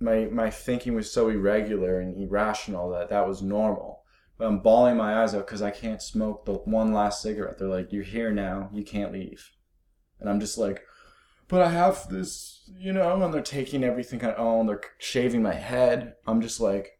[0.00, 4.02] my my thinking was so irregular and irrational that that was normal.
[4.38, 7.58] But I'm bawling my eyes out because I can't smoke the one last cigarette.
[7.58, 8.70] They're like, "You're here now.
[8.72, 9.50] You can't leave,"
[10.18, 10.82] and I'm just like,
[11.48, 14.66] "But I have this, you know." And they're taking everything I own.
[14.66, 16.14] They're shaving my head.
[16.26, 16.98] I'm just like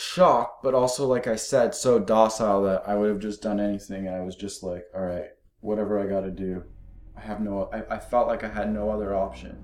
[0.00, 4.06] shocked, but also like I said, so docile that I would have just done anything.
[4.06, 5.28] And I was just like, "All right,
[5.60, 6.64] whatever I got to do."
[7.16, 7.68] I have no.
[7.72, 9.58] I, I felt like I had no other option.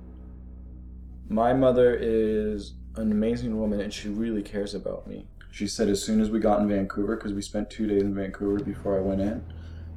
[1.29, 5.27] My mother is an amazing woman and she really cares about me.
[5.51, 8.14] She said as soon as we got in Vancouver, because we spent two days in
[8.14, 9.44] Vancouver before I went in,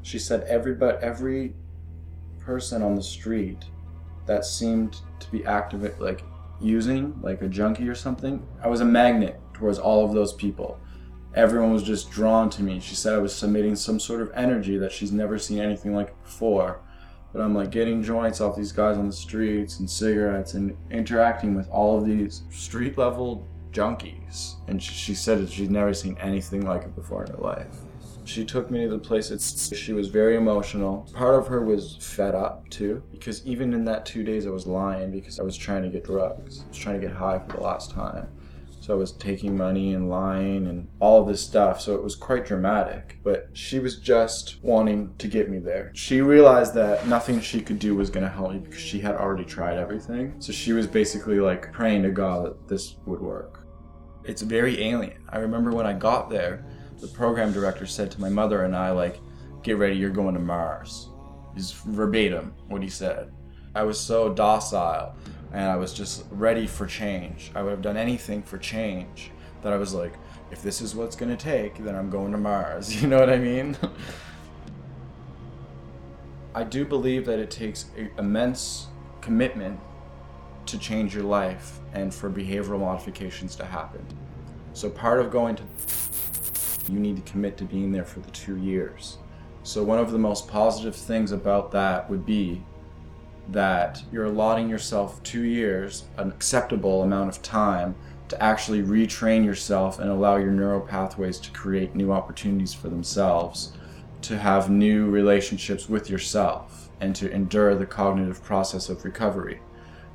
[0.02, 1.54] she said every but every
[2.40, 3.66] person on the street
[4.26, 6.24] that seemed to be active, like
[6.62, 10.80] using, like a junkie or something, I was a magnet towards all of those people.
[11.36, 12.80] Everyone was just drawn to me.
[12.80, 16.20] She said I was emitting some sort of energy that she's never seen anything like
[16.24, 16.82] before
[17.32, 21.56] but I'm like getting joints off these guys on the streets and cigarettes and interacting
[21.56, 24.56] with all of these street level junkies.
[24.68, 27.68] And she, she said that she'd never seen anything like it before in her life.
[28.26, 29.32] She took me to the place.
[29.32, 31.08] It's, she was very emotional.
[31.14, 34.68] Part of her was fed up too, because even in that two days, I was
[34.68, 36.64] lying because I was trying to get drugs.
[36.66, 38.28] I was trying to get high for the last time.
[38.82, 41.82] So I was taking money and lying and all this stuff.
[41.82, 43.20] So it was quite dramatic.
[43.24, 45.92] But she was just wanting to get me there.
[45.94, 49.16] She realized that nothing she could do was going to help me because she had
[49.16, 50.36] already tried everything.
[50.40, 53.68] So she was basically like praying to God that this would work.
[54.24, 55.24] It's very alien.
[55.30, 56.66] I remember when I got there,
[57.00, 59.20] the program director said to my mother and I, like,
[59.64, 61.10] get ready, you're going to Mars.
[61.56, 63.32] Is verbatim what he said.
[63.76, 65.16] I was so docile
[65.52, 67.52] and I was just ready for change.
[67.56, 69.32] I would have done anything for change.
[69.62, 70.14] That I was like,
[70.52, 72.96] if this is what's gonna take, then I'm going to Mars.
[73.02, 73.78] You know what I mean?
[76.56, 77.86] I do believe that it takes
[78.18, 78.88] immense
[79.22, 79.80] commitment
[80.66, 84.06] to change your life and for behavioral modifications to happen.
[84.74, 85.64] So part of going to
[86.90, 89.18] you need to commit to being there for the two years.
[89.64, 92.64] So one of the most positive things about that would be
[93.52, 97.96] that you're allotting yourself two years, an acceptable amount of time,
[98.28, 103.74] to actually retrain yourself and allow your neural pathways to create new opportunities for themselves,
[104.22, 109.60] to have new relationships with yourself, and to endure the cognitive process of recovery,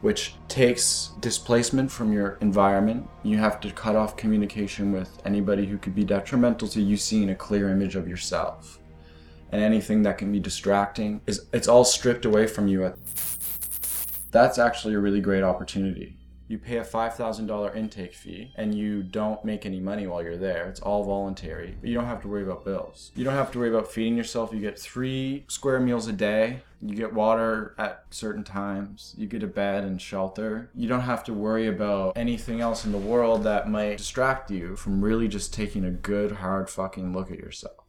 [0.00, 3.08] which takes displacement from your environment.
[3.24, 7.30] You have to cut off communication with anybody who could be detrimental to you seeing
[7.30, 8.78] a clear image of yourself
[9.54, 12.96] and anything that can be distracting is it's all stripped away from you at
[14.32, 16.16] that's actually a really great opportunity.
[16.48, 20.68] You pay a $5000 intake fee and you don't make any money while you're there.
[20.68, 21.76] It's all voluntary.
[21.80, 23.12] But you don't have to worry about bills.
[23.14, 24.52] You don't have to worry about feeding yourself.
[24.52, 26.64] You get three square meals a day.
[26.82, 29.14] You get water at certain times.
[29.16, 30.68] You get a bed and shelter.
[30.74, 34.74] You don't have to worry about anything else in the world that might distract you
[34.74, 37.83] from really just taking a good hard fucking look at yourself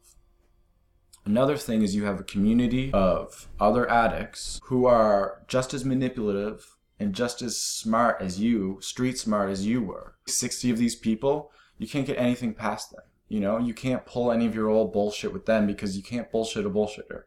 [1.26, 6.76] Another thing is you have a community of other addicts who are just as manipulative
[7.00, 10.14] and just as smart as you, street smart as you were.
[10.28, 13.02] 60 of these people, you can't get anything past them.
[13.28, 16.30] You know, you can't pull any of your old bullshit with them because you can't
[16.30, 17.24] bullshit a bullshitter.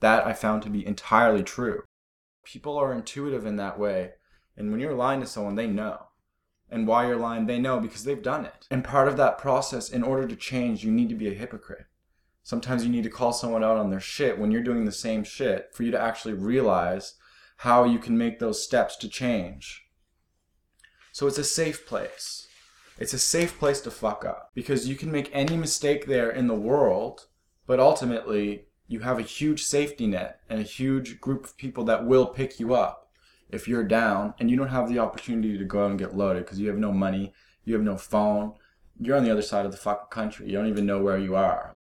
[0.00, 1.82] That I found to be entirely true.
[2.44, 4.12] People are intuitive in that way.
[4.56, 6.06] And when you're lying to someone, they know.
[6.70, 8.66] And why you're lying, they know because they've done it.
[8.70, 11.84] And part of that process, in order to change, you need to be a hypocrite.
[12.44, 15.22] Sometimes you need to call someone out on their shit when you're doing the same
[15.22, 17.14] shit for you to actually realize
[17.58, 19.86] how you can make those steps to change.
[21.12, 22.48] So it's a safe place.
[22.98, 26.48] It's a safe place to fuck up because you can make any mistake there in
[26.48, 27.26] the world,
[27.66, 32.04] but ultimately you have a huge safety net and a huge group of people that
[32.04, 33.10] will pick you up
[33.50, 36.44] if you're down and you don't have the opportunity to go out and get loaded
[36.44, 37.32] because you have no money,
[37.64, 38.54] you have no phone,
[38.98, 40.46] you're on the other side of the fucking country.
[40.46, 41.74] You don't even know where you are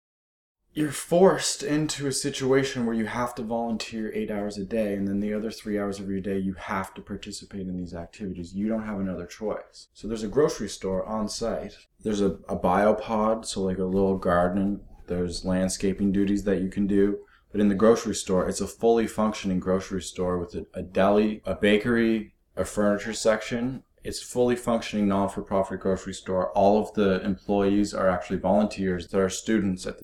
[0.73, 5.07] you're forced into a situation where you have to volunteer eight hours a day and
[5.07, 8.53] then the other three hours of your day you have to participate in these activities.
[8.53, 9.87] You don't have another choice.
[9.93, 11.75] So there's a grocery store on site.
[12.01, 16.87] There's a, a biopod so like a little garden there's landscaping duties that you can
[16.87, 17.19] do.
[17.51, 21.41] But in the grocery store, it's a fully functioning grocery store with a, a deli,
[21.45, 23.83] a bakery, a furniture section.
[24.03, 26.51] It's fully functioning non-for-profit grocery store.
[26.51, 29.07] All of the employees are actually volunteers.
[29.07, 30.03] That are students at the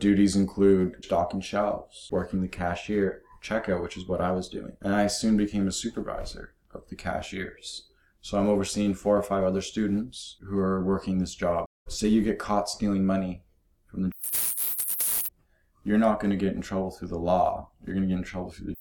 [0.00, 4.76] duties include stocking shelves, working the cashier, checkout, which is what I was doing.
[4.80, 7.88] And I soon became a supervisor of the cashiers.
[8.20, 11.66] So I'm overseeing four or five other students who are working this job.
[11.88, 13.42] Say you get caught stealing money
[13.86, 14.10] from the
[15.82, 17.70] you're not going to get in trouble through the law.
[17.84, 18.74] You're going to get in trouble through the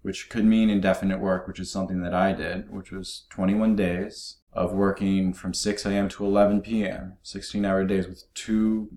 [0.00, 4.36] which could mean indefinite work, which is something that I did, which was 21 days
[4.52, 6.08] of working from 6 a.m.
[6.08, 8.96] to 11 p.m., 16 hour days with two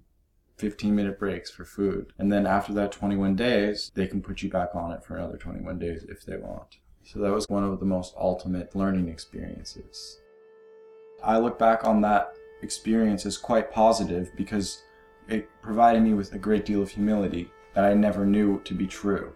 [0.62, 2.14] 15 minute breaks for food.
[2.20, 5.36] And then after that 21 days, they can put you back on it for another
[5.36, 6.78] 21 days if they want.
[7.04, 10.20] So that was one of the most ultimate learning experiences.
[11.24, 14.84] I look back on that experience as quite positive because
[15.28, 18.86] it provided me with a great deal of humility that I never knew to be
[18.86, 19.34] true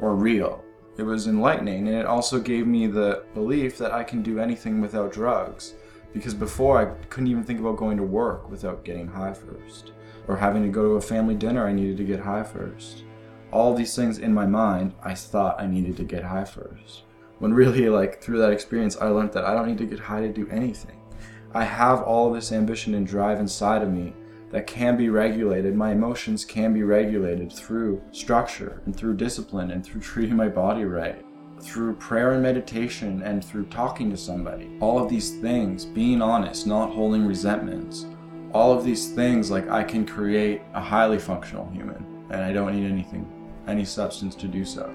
[0.00, 0.64] or real.
[0.96, 4.80] It was enlightening and it also gave me the belief that I can do anything
[4.80, 5.74] without drugs
[6.14, 9.92] because before I couldn't even think about going to work without getting high first
[10.28, 13.04] or having to go to a family dinner, I needed to get high first.
[13.52, 17.02] All these things in my mind, I thought I needed to get high first.
[17.38, 20.20] When really, like, through that experience, I learned that I don't need to get high
[20.20, 21.00] to do anything.
[21.52, 24.12] I have all this ambition and drive inside of me
[24.50, 25.74] that can be regulated.
[25.74, 30.84] My emotions can be regulated through structure and through discipline and through treating my body
[30.84, 31.24] right,
[31.60, 34.76] through prayer and meditation and through talking to somebody.
[34.80, 38.06] All of these things, being honest, not holding resentments,
[38.54, 42.74] all of these things, like I can create a highly functional human and I don't
[42.74, 43.28] need anything,
[43.66, 44.94] any substance to do so.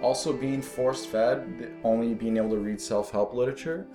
[0.00, 3.88] Also, being force fed, only being able to read self help literature.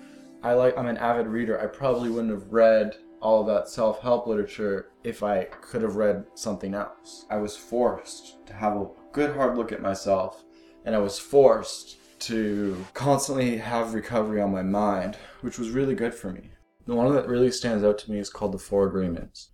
[0.44, 1.62] I like, I'm an avid reader.
[1.62, 5.96] I probably wouldn't have read all of that self help literature if I could have
[5.96, 7.26] read something else.
[7.30, 10.44] I was forced to have a good hard look at myself
[10.84, 16.14] and I was forced to constantly have recovery on my mind, which was really good
[16.14, 16.53] for me.
[16.86, 19.50] The one that really stands out to me is called the Four Agreements.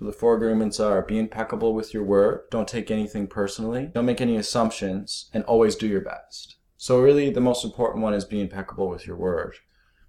[0.00, 4.06] So the four agreements are be impeccable with your word, don't take anything personally, don't
[4.06, 6.56] make any assumptions, and always do your best.
[6.78, 9.56] So really the most important one is be impeccable with your word.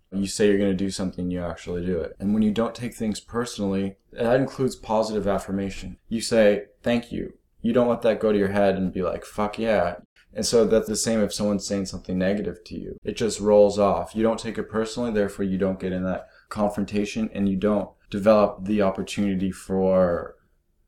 [0.09, 2.15] When you say you're going to do something, you actually do it.
[2.19, 5.97] And when you don't take things personally, that includes positive affirmation.
[6.07, 7.33] You say, thank you.
[7.61, 9.95] You don't let that go to your head and be like, fuck yeah.
[10.33, 12.97] And so that's the same if someone's saying something negative to you.
[13.03, 14.15] It just rolls off.
[14.15, 17.89] You don't take it personally, therefore you don't get in that confrontation and you don't
[18.11, 20.35] develop the opportunity for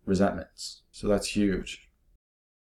[0.06, 0.84] resentments.
[0.92, 1.90] So that's huge.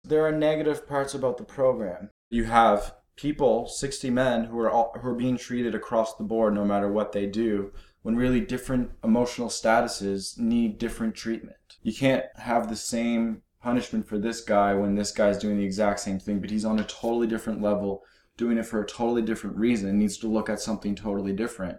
[0.03, 2.09] There are negative parts about the program.
[2.29, 6.53] You have people, 60 men who are all, who are being treated across the board
[6.53, 7.71] no matter what they do
[8.01, 11.77] when really different emotional statuses need different treatment.
[11.83, 15.99] You can't have the same punishment for this guy when this guy's doing the exact
[15.99, 18.03] same thing but he's on a totally different level
[18.37, 21.77] doing it for a totally different reason needs to look at something totally different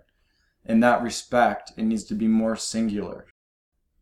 [0.66, 3.26] in that respect, it needs to be more singular.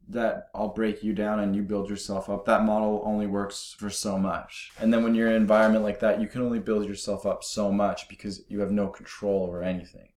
[0.09, 2.47] That I'll break you down and you build yourself up.
[2.47, 4.71] That model only works for so much.
[4.81, 7.45] And then when you're in an environment like that, you can only build yourself up
[7.45, 10.09] so much because you have no control over anything.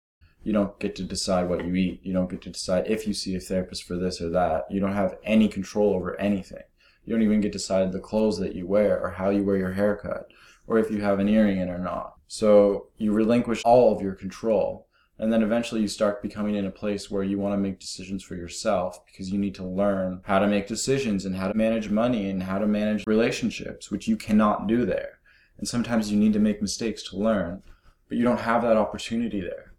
[0.43, 1.99] You don't get to decide what you eat.
[2.03, 4.65] You don't get to decide if you see a therapist for this or that.
[4.71, 6.63] You don't have any control over anything.
[7.05, 9.57] You don't even get to decide the clothes that you wear or how you wear
[9.57, 10.31] your haircut
[10.67, 12.15] or if you have an earring in or not.
[12.27, 14.87] So you relinquish all of your control
[15.21, 18.23] and then eventually you start becoming in a place where you want to make decisions
[18.23, 21.91] for yourself because you need to learn how to make decisions and how to manage
[21.91, 25.19] money and how to manage relationships, which you cannot do there.
[25.59, 27.61] And sometimes you need to make mistakes to learn,
[28.09, 29.75] but you don't have that opportunity there.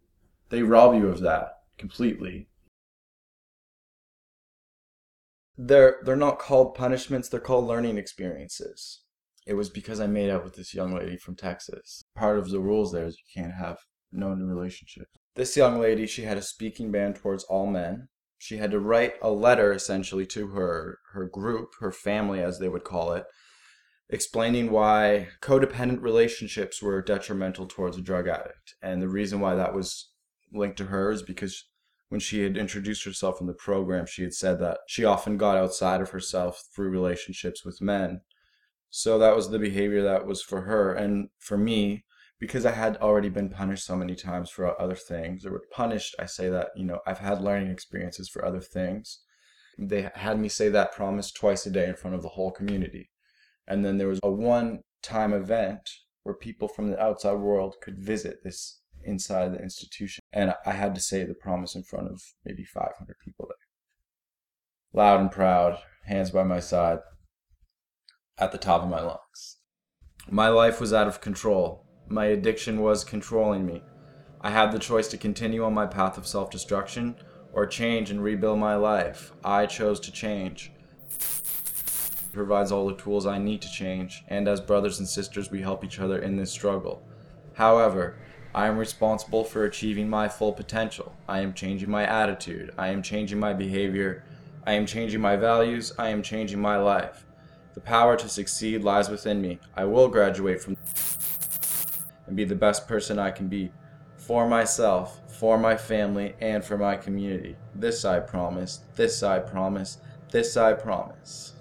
[0.49, 2.47] They rob you of that completely.
[5.59, 9.01] They're they're not called punishments, they're called learning experiences.
[9.45, 12.05] It was because I made out with this young lady from Texas.
[12.15, 13.79] Part of the rules there is you can't have
[14.13, 15.19] known relationships.
[15.35, 18.09] This young lady, she had a speaking ban towards all men.
[18.39, 22.69] She had to write a letter essentially to her her group, her family as they
[22.69, 23.25] would call it,
[24.11, 28.75] explaining why codependent relationships were detrimental towards a drug addict.
[28.83, 30.11] And the reason why that was
[30.53, 31.65] linked to her is because
[32.11, 35.57] when she had introduced herself in the program, she had said that she often got
[35.57, 38.21] outside of herself through relationships with men.
[38.91, 40.93] So that was the behavior that was for her.
[40.93, 42.05] And for me,
[42.43, 46.27] because I had already been punished so many times for other things, or punished, I
[46.27, 49.21] say that, you know, I've had learning experiences for other things.
[49.79, 53.11] They had me say that promise twice a day in front of the whole community.
[53.69, 55.89] And then there was a one time event
[56.25, 60.21] where people from the outside world could visit this inside the institution.
[60.33, 65.01] And I had to say the promise in front of maybe 500 people there.
[65.01, 66.99] Loud and proud, hands by my side.
[68.37, 69.59] at the top of my lungs.
[70.29, 71.87] My life was out of control.
[72.13, 73.83] My addiction was controlling me.
[74.43, 77.17] I had the choice to continue on my path of self destruction
[77.55, 79.33] or change and rebuild my life.
[79.43, 80.73] I chose to change.
[81.09, 85.63] It provides all the tools I need to change, and as brothers and sisters, we
[85.63, 87.03] help each other in this struggle.
[87.55, 88.19] However,
[88.55, 91.15] I am responsible for achieving my full potential.
[91.27, 92.75] I am changing my attitude.
[92.77, 94.23] I am changing my behavior.
[94.67, 95.95] I am changing my values.
[95.99, 97.25] I am changing my life.
[97.73, 99.61] The power to succeed lies within me.
[99.75, 100.77] I will graduate from
[102.33, 103.71] and be the best person I can be
[104.17, 107.57] for myself, for my family, and for my community.
[107.75, 108.85] This I promise.
[108.97, 109.99] This I promise.
[110.31, 111.53] This I promise.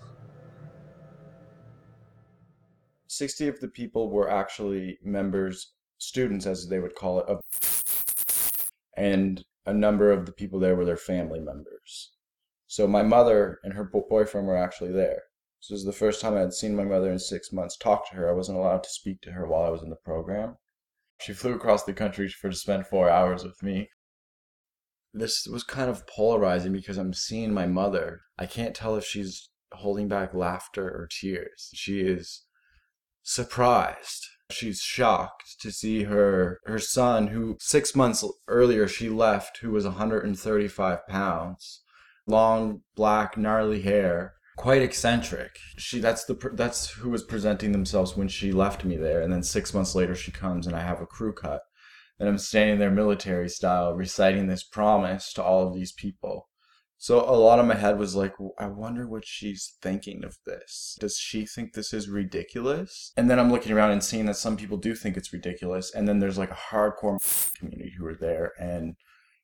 [3.07, 7.41] 60 of the people were actually members, students as they would call it, of
[8.95, 12.13] and a number of the people there were their family members.
[12.67, 15.23] So my mother and her boyfriend were actually there.
[15.61, 17.77] This was the first time I had seen my mother in six months.
[17.77, 18.29] Talk to her.
[18.29, 20.55] I wasn't allowed to speak to her while I was in the program.
[21.21, 23.89] She flew across the country for to spend four hours with me.
[25.13, 28.21] This was kind of polarizing because I'm seeing my mother.
[28.39, 31.69] I can't tell if she's holding back laughter or tears.
[31.73, 32.45] She is
[33.21, 34.25] surprised.
[34.49, 39.85] She's shocked to see her her son, who six months earlier she left, who was
[39.85, 41.83] 135 pounds,
[42.25, 45.57] long black gnarly hair, quite eccentric.
[45.77, 49.41] She that's the that's who was presenting themselves when she left me there, and then
[49.41, 51.63] six months later she comes and I have a crew cut,
[52.19, 56.47] and I'm standing there military style reciting this promise to all of these people.
[56.99, 60.95] So a lot of my head was like, I wonder what she's thinking of this.
[60.99, 63.13] Does she think this is ridiculous?
[63.17, 66.07] And then I'm looking around and seeing that some people do think it's ridiculous, and
[66.07, 67.17] then there's like a hardcore
[67.57, 68.93] community who are there and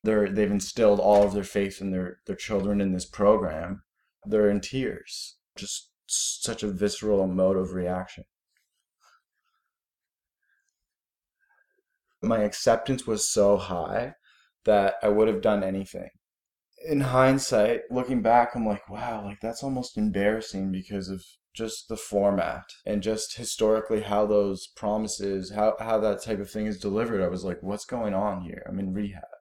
[0.04, 3.82] they're they've instilled all of their faith in their their children in this program
[4.24, 5.36] they're in tears.
[5.56, 8.24] Just such a visceral, emotive reaction.
[12.22, 14.14] My acceptance was so high
[14.64, 16.08] that I would have done anything.
[16.86, 21.22] In hindsight, looking back, I'm like, wow, like that's almost embarrassing because of
[21.54, 26.66] just the format and just historically how those promises, how, how that type of thing
[26.66, 27.22] is delivered.
[27.22, 28.64] I was like, what's going on here?
[28.68, 29.37] I'm in rehab.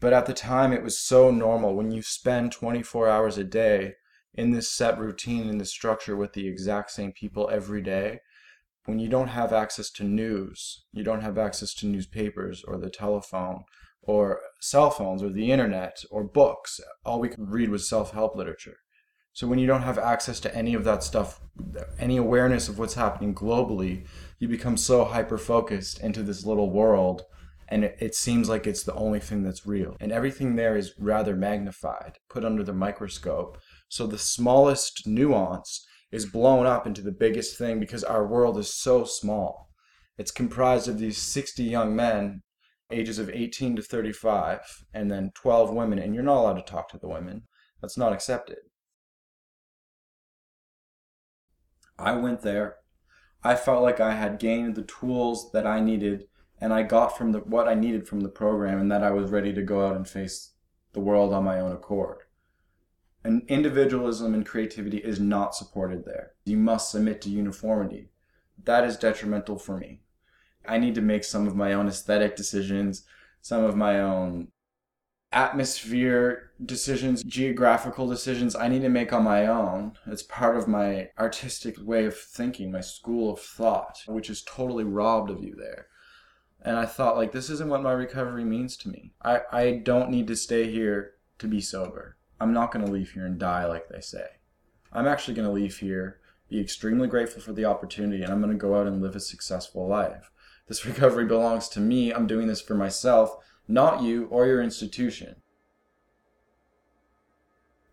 [0.00, 1.74] But at the time, it was so normal.
[1.74, 3.94] When you spend 24 hours a day
[4.34, 8.20] in this set routine, in this structure with the exact same people every day,
[8.84, 12.88] when you don't have access to news, you don't have access to newspapers or the
[12.88, 13.64] telephone
[14.02, 18.34] or cell phones or the internet or books, all we could read was self help
[18.34, 18.78] literature.
[19.34, 21.40] So when you don't have access to any of that stuff,
[21.98, 24.06] any awareness of what's happening globally,
[24.38, 27.22] you become so hyper focused into this little world
[27.70, 29.96] and it, it, seems like it's the only thing that's real.
[30.00, 33.58] And everything there is rather magnified, put under the microscope.
[33.88, 38.72] So the smallest nuance is blown up into the biggest thing because our world is
[38.72, 39.68] so small.
[40.16, 42.42] It's comprised of these 60 young men,
[42.90, 44.60] ages of 18 to 35,
[44.94, 47.42] and then 12 women, and you're not allowed to talk to the women.
[47.82, 48.58] That's not accepted.
[51.98, 52.76] I went there.
[53.44, 56.24] I felt like I had gained the tools that I needed
[56.60, 59.30] and I got from the what I needed from the program, and that I was
[59.30, 60.52] ready to go out and face
[60.92, 62.18] the world on my own accord.
[63.24, 66.32] And individualism and creativity is not supported there.
[66.44, 68.10] You must submit to uniformity.
[68.64, 70.00] That is detrimental for me.
[70.66, 73.04] I need to make some of my own aesthetic decisions,
[73.40, 74.48] some of my own
[75.30, 79.92] atmosphere decisions, geographical decisions I need to make on my own.
[80.06, 84.84] It's part of my artistic way of thinking, my school of thought, which is totally
[84.84, 85.88] robbed of you there
[86.62, 89.12] and I thought like this isn't what my recovery means to me.
[89.22, 92.16] I, I don't need to stay here to be sober.
[92.40, 94.26] I'm not going to leave here and die like they say.
[94.92, 98.52] I'm actually going to leave here, be extremely grateful for the opportunity, and I'm going
[98.52, 100.30] to go out and live a successful life.
[100.66, 102.12] This recovery belongs to me.
[102.12, 103.36] I'm doing this for myself,
[103.66, 105.36] not you or your institution.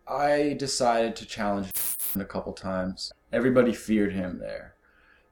[0.08, 1.70] I decided to challenge
[2.14, 3.12] a couple times.
[3.32, 4.75] Everybody feared him there.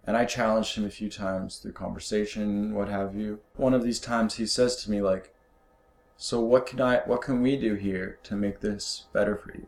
[0.07, 3.41] And I challenged him a few times through conversation, what have you.
[3.57, 5.35] One of these times he says to me like,
[6.17, 9.67] "So what can I what can we do here to make this better for you?"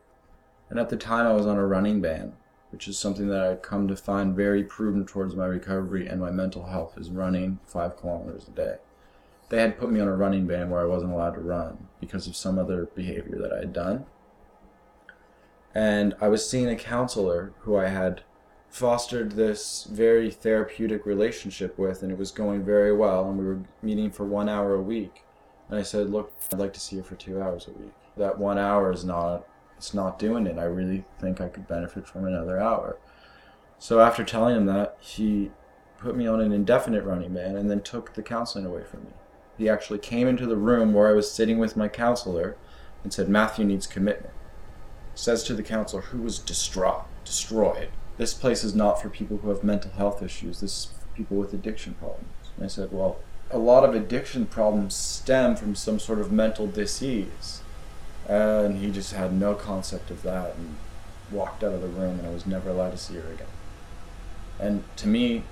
[0.69, 2.35] And at the time I was on a running ban,
[2.71, 6.31] which is something that I'd come to find very prudent towards my recovery and my
[6.31, 8.77] mental health is running 5 kilometers a day.
[9.49, 12.27] They had put me on a running ban where I wasn't allowed to run because
[12.27, 14.05] of some other behavior that I had done.
[15.75, 18.23] And I was seeing a counselor who I had
[18.77, 23.27] fostered this very therapeutic relationship with, and it was going very well.
[23.29, 25.25] And we were meeting for one hour a week.
[25.71, 27.95] And I said, "Look, I'd like to see you for two hours a week.
[28.19, 29.49] That one hour is not,
[29.79, 30.59] it's not doing it.
[30.59, 32.99] I really think I could benefit from another hour."
[33.79, 35.51] So after telling him that, he
[35.99, 39.13] put me on an indefinite running ban and then took the counseling away from me.
[39.57, 42.57] He actually came into the room where I was sitting with my counselor
[43.03, 44.35] and said, Matthew needs commitment.
[45.15, 47.89] Says to the counselor, who was distraught, destroyed.
[48.19, 50.61] This place is not for people who have mental health issues.
[50.61, 52.29] This is for people with addiction problems.
[52.57, 53.19] And I said, well,
[53.51, 57.61] a lot of addiction problems stem from some sort of mental disease.
[58.29, 60.77] And he just had no concept of that and
[61.31, 63.47] walked out of the room, and I was never allowed to see her again.
[64.59, 65.45] And to me,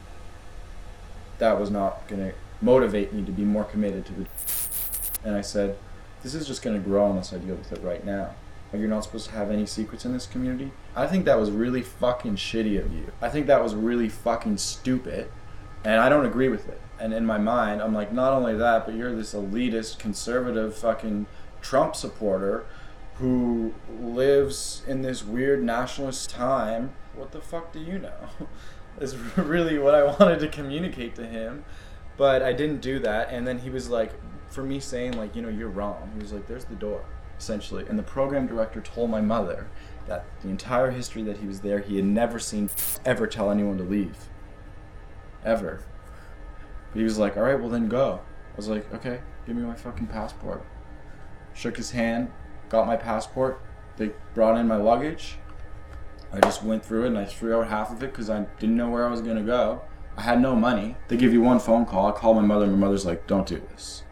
[1.39, 4.27] that was not going to motivate me to be more committed to the.
[5.25, 5.77] And I said,
[6.23, 8.35] this is just going to grow unless I deal with it right now.
[8.79, 10.73] You're not supposed to have any secrets in this community.
[10.95, 13.13] I think that was really fucking shitty of you.
[13.21, 15.31] I think that was really fucking stupid,
[15.85, 16.81] and I don't agree with it.
[16.99, 21.27] And in my mind, I'm like, not only that, but you're this elitist, conservative fucking
[21.61, 22.67] Trump supporter
[23.17, 26.95] who lives in this weird nationalist time.
[27.15, 28.29] What the fuck do you know?
[29.01, 31.65] is really what I wanted to communicate to him.
[32.17, 33.31] But I didn't do that.
[33.31, 34.13] And then he was like,
[34.55, 37.05] for me saying, like, you know, you're wrong, he was like, there's the door,
[37.39, 37.85] essentially.
[37.89, 39.69] And the program director told my mother
[40.07, 42.71] that the entire history that he was there, he had never seen
[43.05, 44.17] ever tell anyone to leave.
[45.45, 45.83] Ever.
[46.93, 48.21] But he was like, all right, well then go.
[48.53, 50.65] I was like, okay, give me my fucking passport.
[51.55, 52.31] Shook his hand,
[52.69, 53.61] got my passport.
[53.97, 55.39] They brought in my luggage.
[56.33, 58.77] I just went through it and I threw out half of it because I didn't
[58.77, 59.83] know where I was going to go.
[60.17, 60.97] I had no money.
[61.09, 62.07] They give you one phone call.
[62.07, 64.05] I call my mother, and my mother's like, don't do this.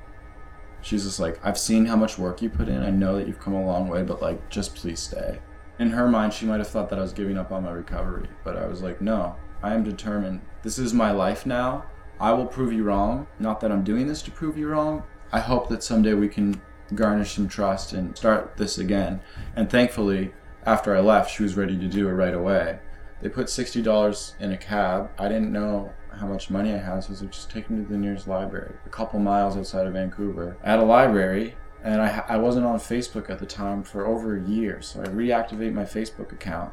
[0.82, 2.82] She's just like, I've seen how much work you put in.
[2.82, 5.38] I know that you've come a long way, but like, just please stay.
[5.78, 8.28] In her mind, she might have thought that I was giving up on my recovery,
[8.44, 10.40] but I was like, no, I am determined.
[10.62, 11.84] This is my life now.
[12.20, 13.26] I will prove you wrong.
[13.38, 15.02] Not that I'm doing this to prove you wrong.
[15.32, 16.60] I hope that someday we can
[16.94, 19.20] garnish some trust and start this again.
[19.56, 20.34] And thankfully,
[20.66, 22.78] after I left, she was ready to do it right away.
[23.20, 25.10] They put $60 in a cab.
[25.18, 27.82] I didn't know how much money I had, so I was like, just take me
[27.82, 30.56] to the nearest library, a couple miles outside of Vancouver.
[30.62, 34.48] At a library, and I, I wasn't on Facebook at the time for over a
[34.48, 36.72] year, so I reactivate my Facebook account,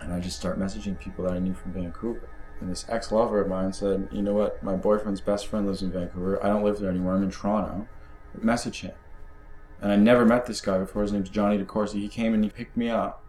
[0.00, 2.28] and I just start messaging people that I knew from Vancouver.
[2.60, 5.92] And this ex-lover of mine said, you know what, my boyfriend's best friend lives in
[5.92, 6.44] Vancouver.
[6.44, 7.14] I don't live there anymore.
[7.14, 7.86] I'm in Toronto.
[8.40, 8.94] Message him.
[9.80, 11.02] And I never met this guy before.
[11.02, 12.00] His name's Johnny DeCourcy.
[12.00, 13.24] He came and he picked me up.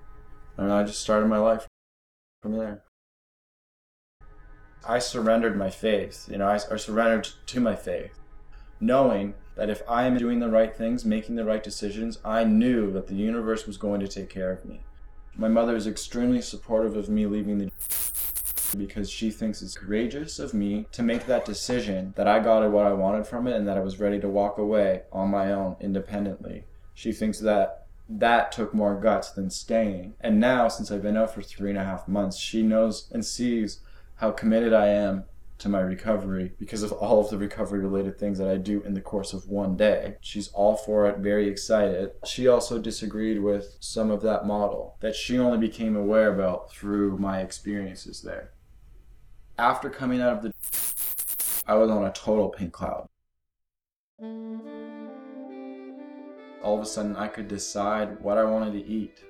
[0.58, 1.68] And I just started my life
[2.42, 2.82] from there.
[4.88, 6.28] I surrendered my faith.
[6.30, 8.20] You know, I, I surrendered to my faith,
[8.80, 12.92] knowing that if I am doing the right things, making the right decisions, I knew
[12.92, 14.82] that the universe was going to take care of me.
[15.36, 17.72] My mother is extremely supportive of me leaving the
[18.78, 22.86] because she thinks it's courageous of me to make that decision that I got what
[22.86, 25.76] I wanted from it and that I was ready to walk away on my own
[25.80, 26.66] independently.
[26.94, 30.16] She thinks that that took more guts than staying.
[30.22, 33.26] And now, since I've been out for three and a half months, she knows and
[33.26, 33.80] sees
[34.20, 35.26] how committed I am
[35.58, 38.94] to my recovery because of all of the recovery related things that I do in
[38.94, 40.16] the course of one day.
[40.22, 42.12] She's all for it, very excited.
[42.26, 47.18] She also disagreed with some of that model that she only became aware about through
[47.18, 48.52] my experiences there
[49.60, 50.54] after coming out of the
[51.68, 53.08] I was on a total pink cloud.
[56.64, 59.24] All of a sudden, I could decide what I wanted to eat.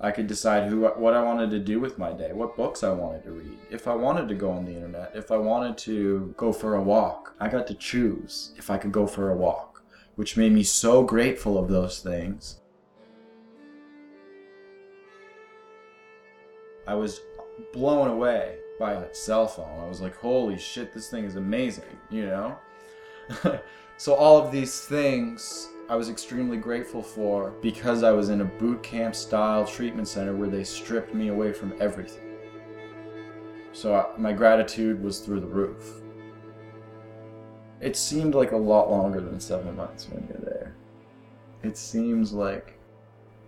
[0.00, 2.90] I could decide who, what I wanted to do with my day, what books I
[2.90, 6.34] wanted to read, if I wanted to go on the internet, if I wanted to
[6.36, 7.34] go for a walk.
[7.38, 9.82] I got to choose if I could go for a walk,
[10.16, 12.60] which made me so grateful of those things
[16.90, 17.20] I was
[17.72, 19.78] blown away by a cell phone.
[19.80, 22.58] I was like, holy shit, this thing is amazing, you know?
[23.96, 28.44] so, all of these things I was extremely grateful for because I was in a
[28.44, 32.36] boot camp style treatment center where they stripped me away from everything.
[33.72, 36.02] So, I, my gratitude was through the roof.
[37.80, 40.76] It seemed like a lot longer than seven months when you're there.
[41.64, 42.78] It seems like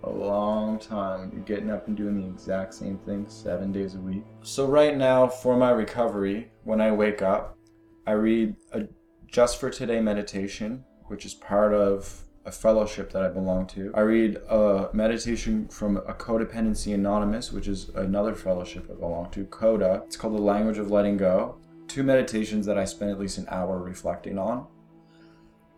[0.02, 1.30] a long time.
[1.32, 4.24] You're getting up and doing the exact same thing seven days a week.
[4.42, 7.56] So, right now, for my recovery, when I wake up,
[8.04, 8.88] I read a
[9.28, 13.92] Just for Today meditation, which is part of a fellowship that I belong to.
[13.94, 19.44] I read a meditation from a Codependency Anonymous, which is another fellowship I belong to,
[19.44, 20.02] CODA.
[20.06, 21.56] It's called The Language of Letting Go.
[21.86, 24.66] Two meditations that I spend at least an hour reflecting on.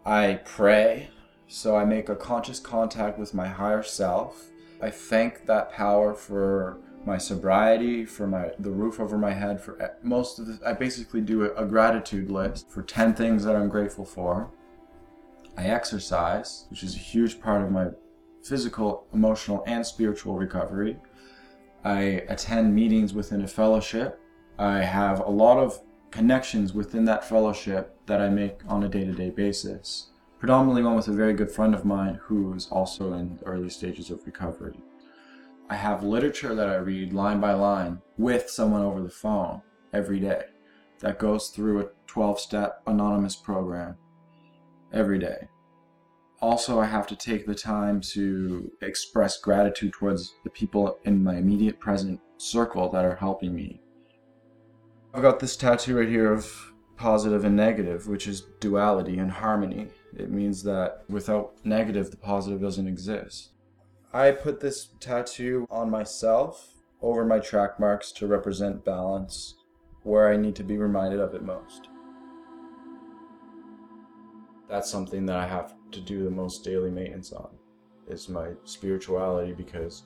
[0.06, 1.10] I pray
[1.46, 4.50] so I make a conscious contact with my higher self.
[4.82, 9.94] I thank that power for my sobriety, for my the roof over my head, for
[10.02, 10.58] most of the.
[10.66, 14.50] I basically do a, a gratitude list for ten things that I'm grateful for.
[15.56, 17.88] I exercise, which is a huge part of my
[18.42, 20.98] physical, emotional, and spiritual recovery.
[21.84, 24.20] I attend meetings within a fellowship.
[24.58, 25.80] I have a lot of
[26.10, 30.10] connections within that fellowship that I make on a day to day basis.
[30.38, 34.10] Predominantly one with a very good friend of mine who's also in the early stages
[34.10, 34.78] of recovery.
[35.70, 40.20] I have literature that I read line by line with someone over the phone every
[40.20, 40.44] day
[41.00, 43.96] that goes through a 12 step anonymous program
[44.94, 45.48] every day.
[46.40, 51.36] Also, I have to take the time to express gratitude towards the people in my
[51.36, 53.80] immediate present circle that are helping me.
[55.12, 59.88] I've got this tattoo right here of positive and negative, which is duality and harmony.
[60.16, 63.50] It means that without negative, the positive doesn't exist.
[64.12, 69.54] I put this tattoo on myself over my track marks to represent balance
[70.02, 71.88] where I need to be reminded of it most.
[74.74, 77.50] That's something that I have to do the most daily maintenance on
[78.08, 80.02] is my spirituality because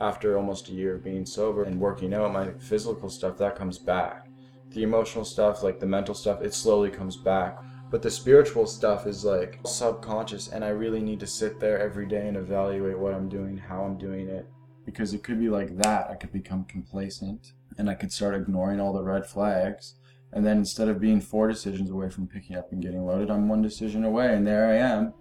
[0.00, 3.78] after almost a year of being sober and working out my physical stuff that comes
[3.78, 4.26] back.
[4.70, 7.60] The emotional stuff like the mental stuff it slowly comes back.
[7.92, 12.08] But the spiritual stuff is like subconscious and i really need to sit there every
[12.08, 14.48] day and evaluate what i'm doing how i'm doing it.
[14.84, 16.10] Because it could be like that.
[16.10, 19.94] I could become complacent and i could start ignoring all the red flags
[20.32, 23.48] and then instead of being four decisions away from picking up and getting loaded i'm
[23.48, 25.12] one decision away and there i am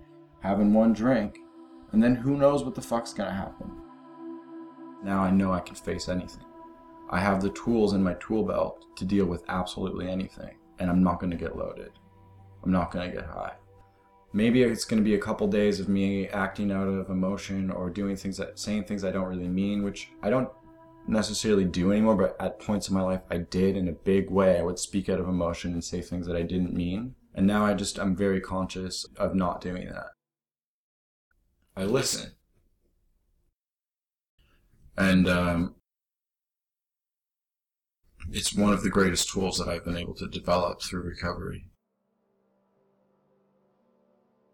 [0.42, 1.38] having one drink
[1.92, 3.72] and then who knows what the fuck's gonna happen
[5.04, 6.44] now i know i can face anything
[7.10, 11.02] I have the tools in my tool belt to deal with absolutely anything, and I'm
[11.02, 11.92] not to get loaded.
[12.64, 13.54] I'm not to get high.
[14.34, 18.18] Maybe it's to be a couple days of me acting out of emotion or doing
[18.18, 20.50] things that saying things I don't really mean, which I don't
[21.08, 24.60] necessarily do anymore, but at points in my life I did in a big way.
[24.60, 27.16] I would speak out of emotion and say things that I didn't mean.
[27.34, 30.08] And now I just I'm very conscious of not doing that.
[31.76, 32.32] I listen.
[34.98, 35.76] And um,
[38.32, 41.66] it's one of the greatest tools that I've been able to develop through recovery.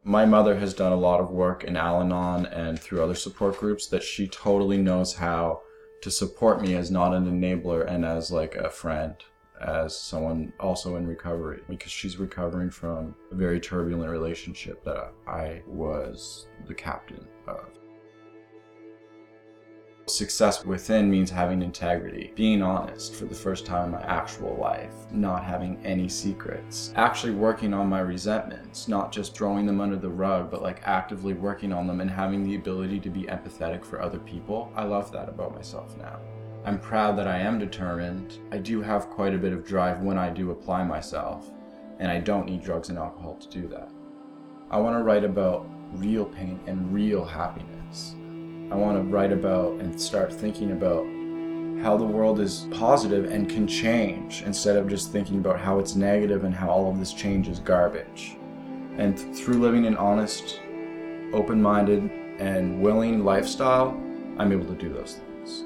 [0.04, 3.58] My mother has done a lot of work in Al Anon and through other support
[3.58, 5.62] groups that she totally knows how
[6.04, 9.16] to support me as not an enabler and as like a friend,
[9.66, 15.62] as someone also in recovery, because she's recovering from a very turbulent relationship that I
[15.66, 17.70] was the captain of.
[20.06, 24.92] Success within means having integrity, being honest for the first time in my actual life,
[25.12, 30.10] not having any secrets, actually working on my resentments, not just throwing them under the
[30.10, 34.02] rug, but like actively working on them and having the ability to be empathetic for
[34.02, 34.74] other people.
[34.76, 36.20] I love that about myself now.
[36.66, 38.40] I'm proud that I am determined.
[38.52, 41.50] I do have quite a bit of drive when I do apply myself,
[42.00, 43.90] and I don't need drugs and alcohol to do that.
[44.70, 48.16] I want to write about real pain and real happiness.
[48.72, 51.06] I want to write about and start thinking about
[51.84, 55.96] how the world is positive and can change instead of just thinking about how it's
[55.96, 58.38] negative and how all of this change is garbage.
[58.98, 60.62] And through living an honest,
[61.34, 62.10] open minded,
[62.40, 63.90] and willing lifestyle,
[64.38, 65.66] I'm able to do those things.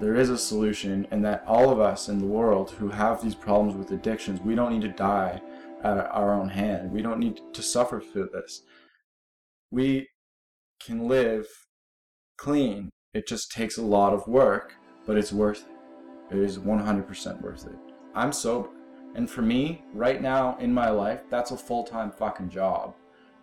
[0.00, 3.34] There is a solution, and that all of us in the world who have these
[3.34, 5.40] problems with addictions, we don't need to die
[5.84, 6.90] at our own hand.
[6.90, 8.62] We don't need to suffer through this.
[9.70, 10.08] We
[10.84, 11.46] can live
[12.36, 12.90] clean.
[13.14, 14.74] It just takes a lot of work,
[15.06, 15.64] but it's worth
[16.30, 16.36] it.
[16.36, 17.76] It is 100% worth it.
[18.14, 18.70] I'm sober.
[19.14, 22.94] And for me, right now in my life, that's a full time fucking job.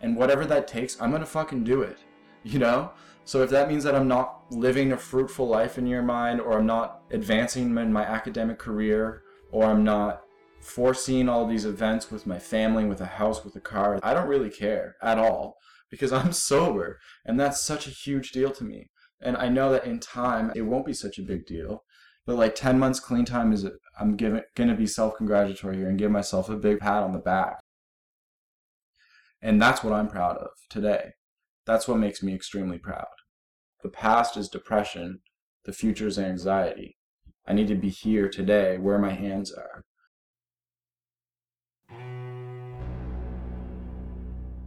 [0.02, 1.98] And whatever that takes, I'm gonna fucking do it.
[2.44, 2.90] You know?
[3.24, 6.58] So if that means that I'm not living a fruitful life in your mind, or
[6.58, 9.22] I'm not advancing in my academic career,
[9.52, 10.24] or I'm not
[10.60, 14.28] foreseeing all these events with my family, with a house, with a car, I don't
[14.28, 15.60] really care at all
[15.92, 17.00] because I'm sober.
[17.26, 18.90] And that's such a huge deal to me.
[19.22, 21.84] And I know that in time, it won't be such a big deal.
[22.26, 23.68] But like 10 months clean time is,
[24.00, 27.60] I'm gonna be self congratulatory here and give myself a big pat on the back.
[29.42, 31.12] And that's what I'm proud of today.
[31.66, 33.08] That's what makes me extremely proud.
[33.84, 35.20] The past is depression,
[35.66, 36.98] the future is anxiety.
[37.48, 39.84] I need to be here today where my hands are.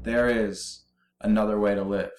[0.03, 0.84] There is
[1.25, 2.11] another way to live.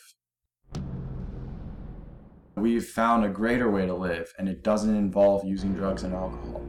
[2.56, 6.62] We've found a greater way to live, and it doesn't involve using drugs and alcohol.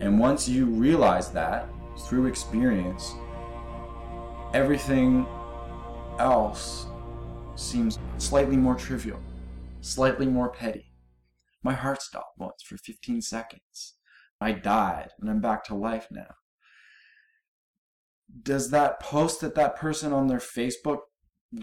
[0.00, 1.68] And once you realize that
[1.98, 3.14] through experience,
[4.54, 5.26] everything
[6.18, 6.86] else
[7.56, 9.20] seems slightly more trivial,
[9.80, 10.92] slightly more petty.
[11.62, 13.94] My heart stopped once for 15 seconds.
[14.40, 16.34] I died, and I'm back to life now.
[18.42, 21.00] Does that post that that person on their Facebook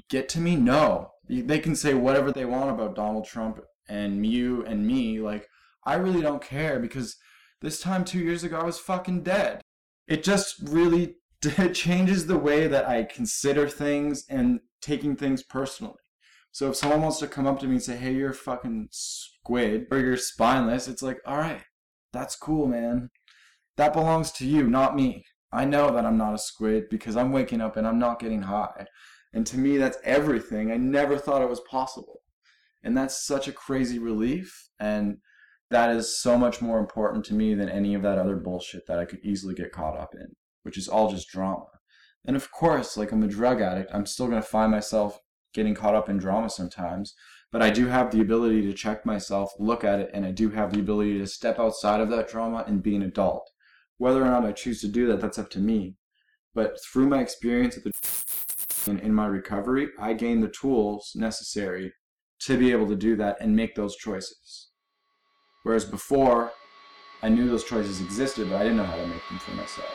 [0.09, 0.55] get to me?
[0.55, 1.11] No.
[1.29, 5.47] They can say whatever they want about Donald Trump and you and me, like,
[5.86, 7.17] I really don't care because
[7.61, 9.61] this time two years ago I was fucking dead.
[10.07, 15.95] It just really it changes the way that I consider things and taking things personally.
[16.51, 18.89] So if someone wants to come up to me and say, "Hey, you're a fucking
[18.91, 21.63] squid," or "You're spineless," it's like, "All right,
[22.13, 23.09] that's cool, man.
[23.77, 25.25] That belongs to you, not me.
[25.51, 28.43] I know that I'm not a squid because I'm waking up and I'm not getting
[28.43, 28.88] high.
[29.34, 30.71] And to me, that's everything.
[30.71, 32.21] I never thought it was possible.
[32.84, 34.69] And that's such a crazy relief.
[34.79, 35.17] And
[35.71, 38.99] that is so much more important to me than any of that other bullshit that
[38.99, 40.27] I could easily get caught up in,
[40.61, 41.65] which is all just drama.
[42.25, 45.19] And of course, like I'm a drug addict, I'm still going to find myself
[45.53, 47.15] getting caught up in drama sometimes.
[47.51, 50.49] But I do have the ability to check myself, look at it, and I do
[50.49, 53.49] have the ability to step outside of that drama and be an adult.
[53.97, 55.95] Whether or not I choose to do that, that's up to me.
[56.55, 57.91] But through my experience at the
[58.88, 61.93] and in my recovery, I gained the tools necessary
[62.41, 64.69] to be able to do that and make those choices.
[65.63, 66.51] Whereas before,
[67.21, 69.89] I knew those choices existed, but I didn't know how to make them for myself.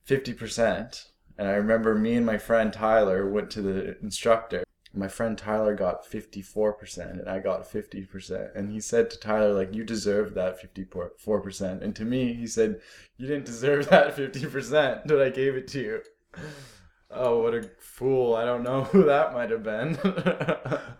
[0.08, 1.06] 50%.
[1.38, 4.64] And I remember me and my friend Tyler went to the instructor.
[4.94, 8.54] My friend Tyler got 54% and I got 50%.
[8.54, 11.80] And he said to Tyler, like, you deserve that 54%.
[11.82, 12.80] And to me, he said,
[13.16, 16.02] you didn't deserve that 50%, but I gave it to you.
[17.10, 18.34] Oh, what a fool.
[18.34, 19.98] I don't know who that might have been.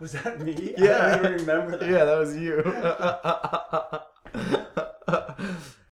[0.01, 0.75] Was that me?
[0.79, 1.07] Yeah.
[1.07, 1.91] I don't even remember that.
[1.91, 2.63] yeah, that was you.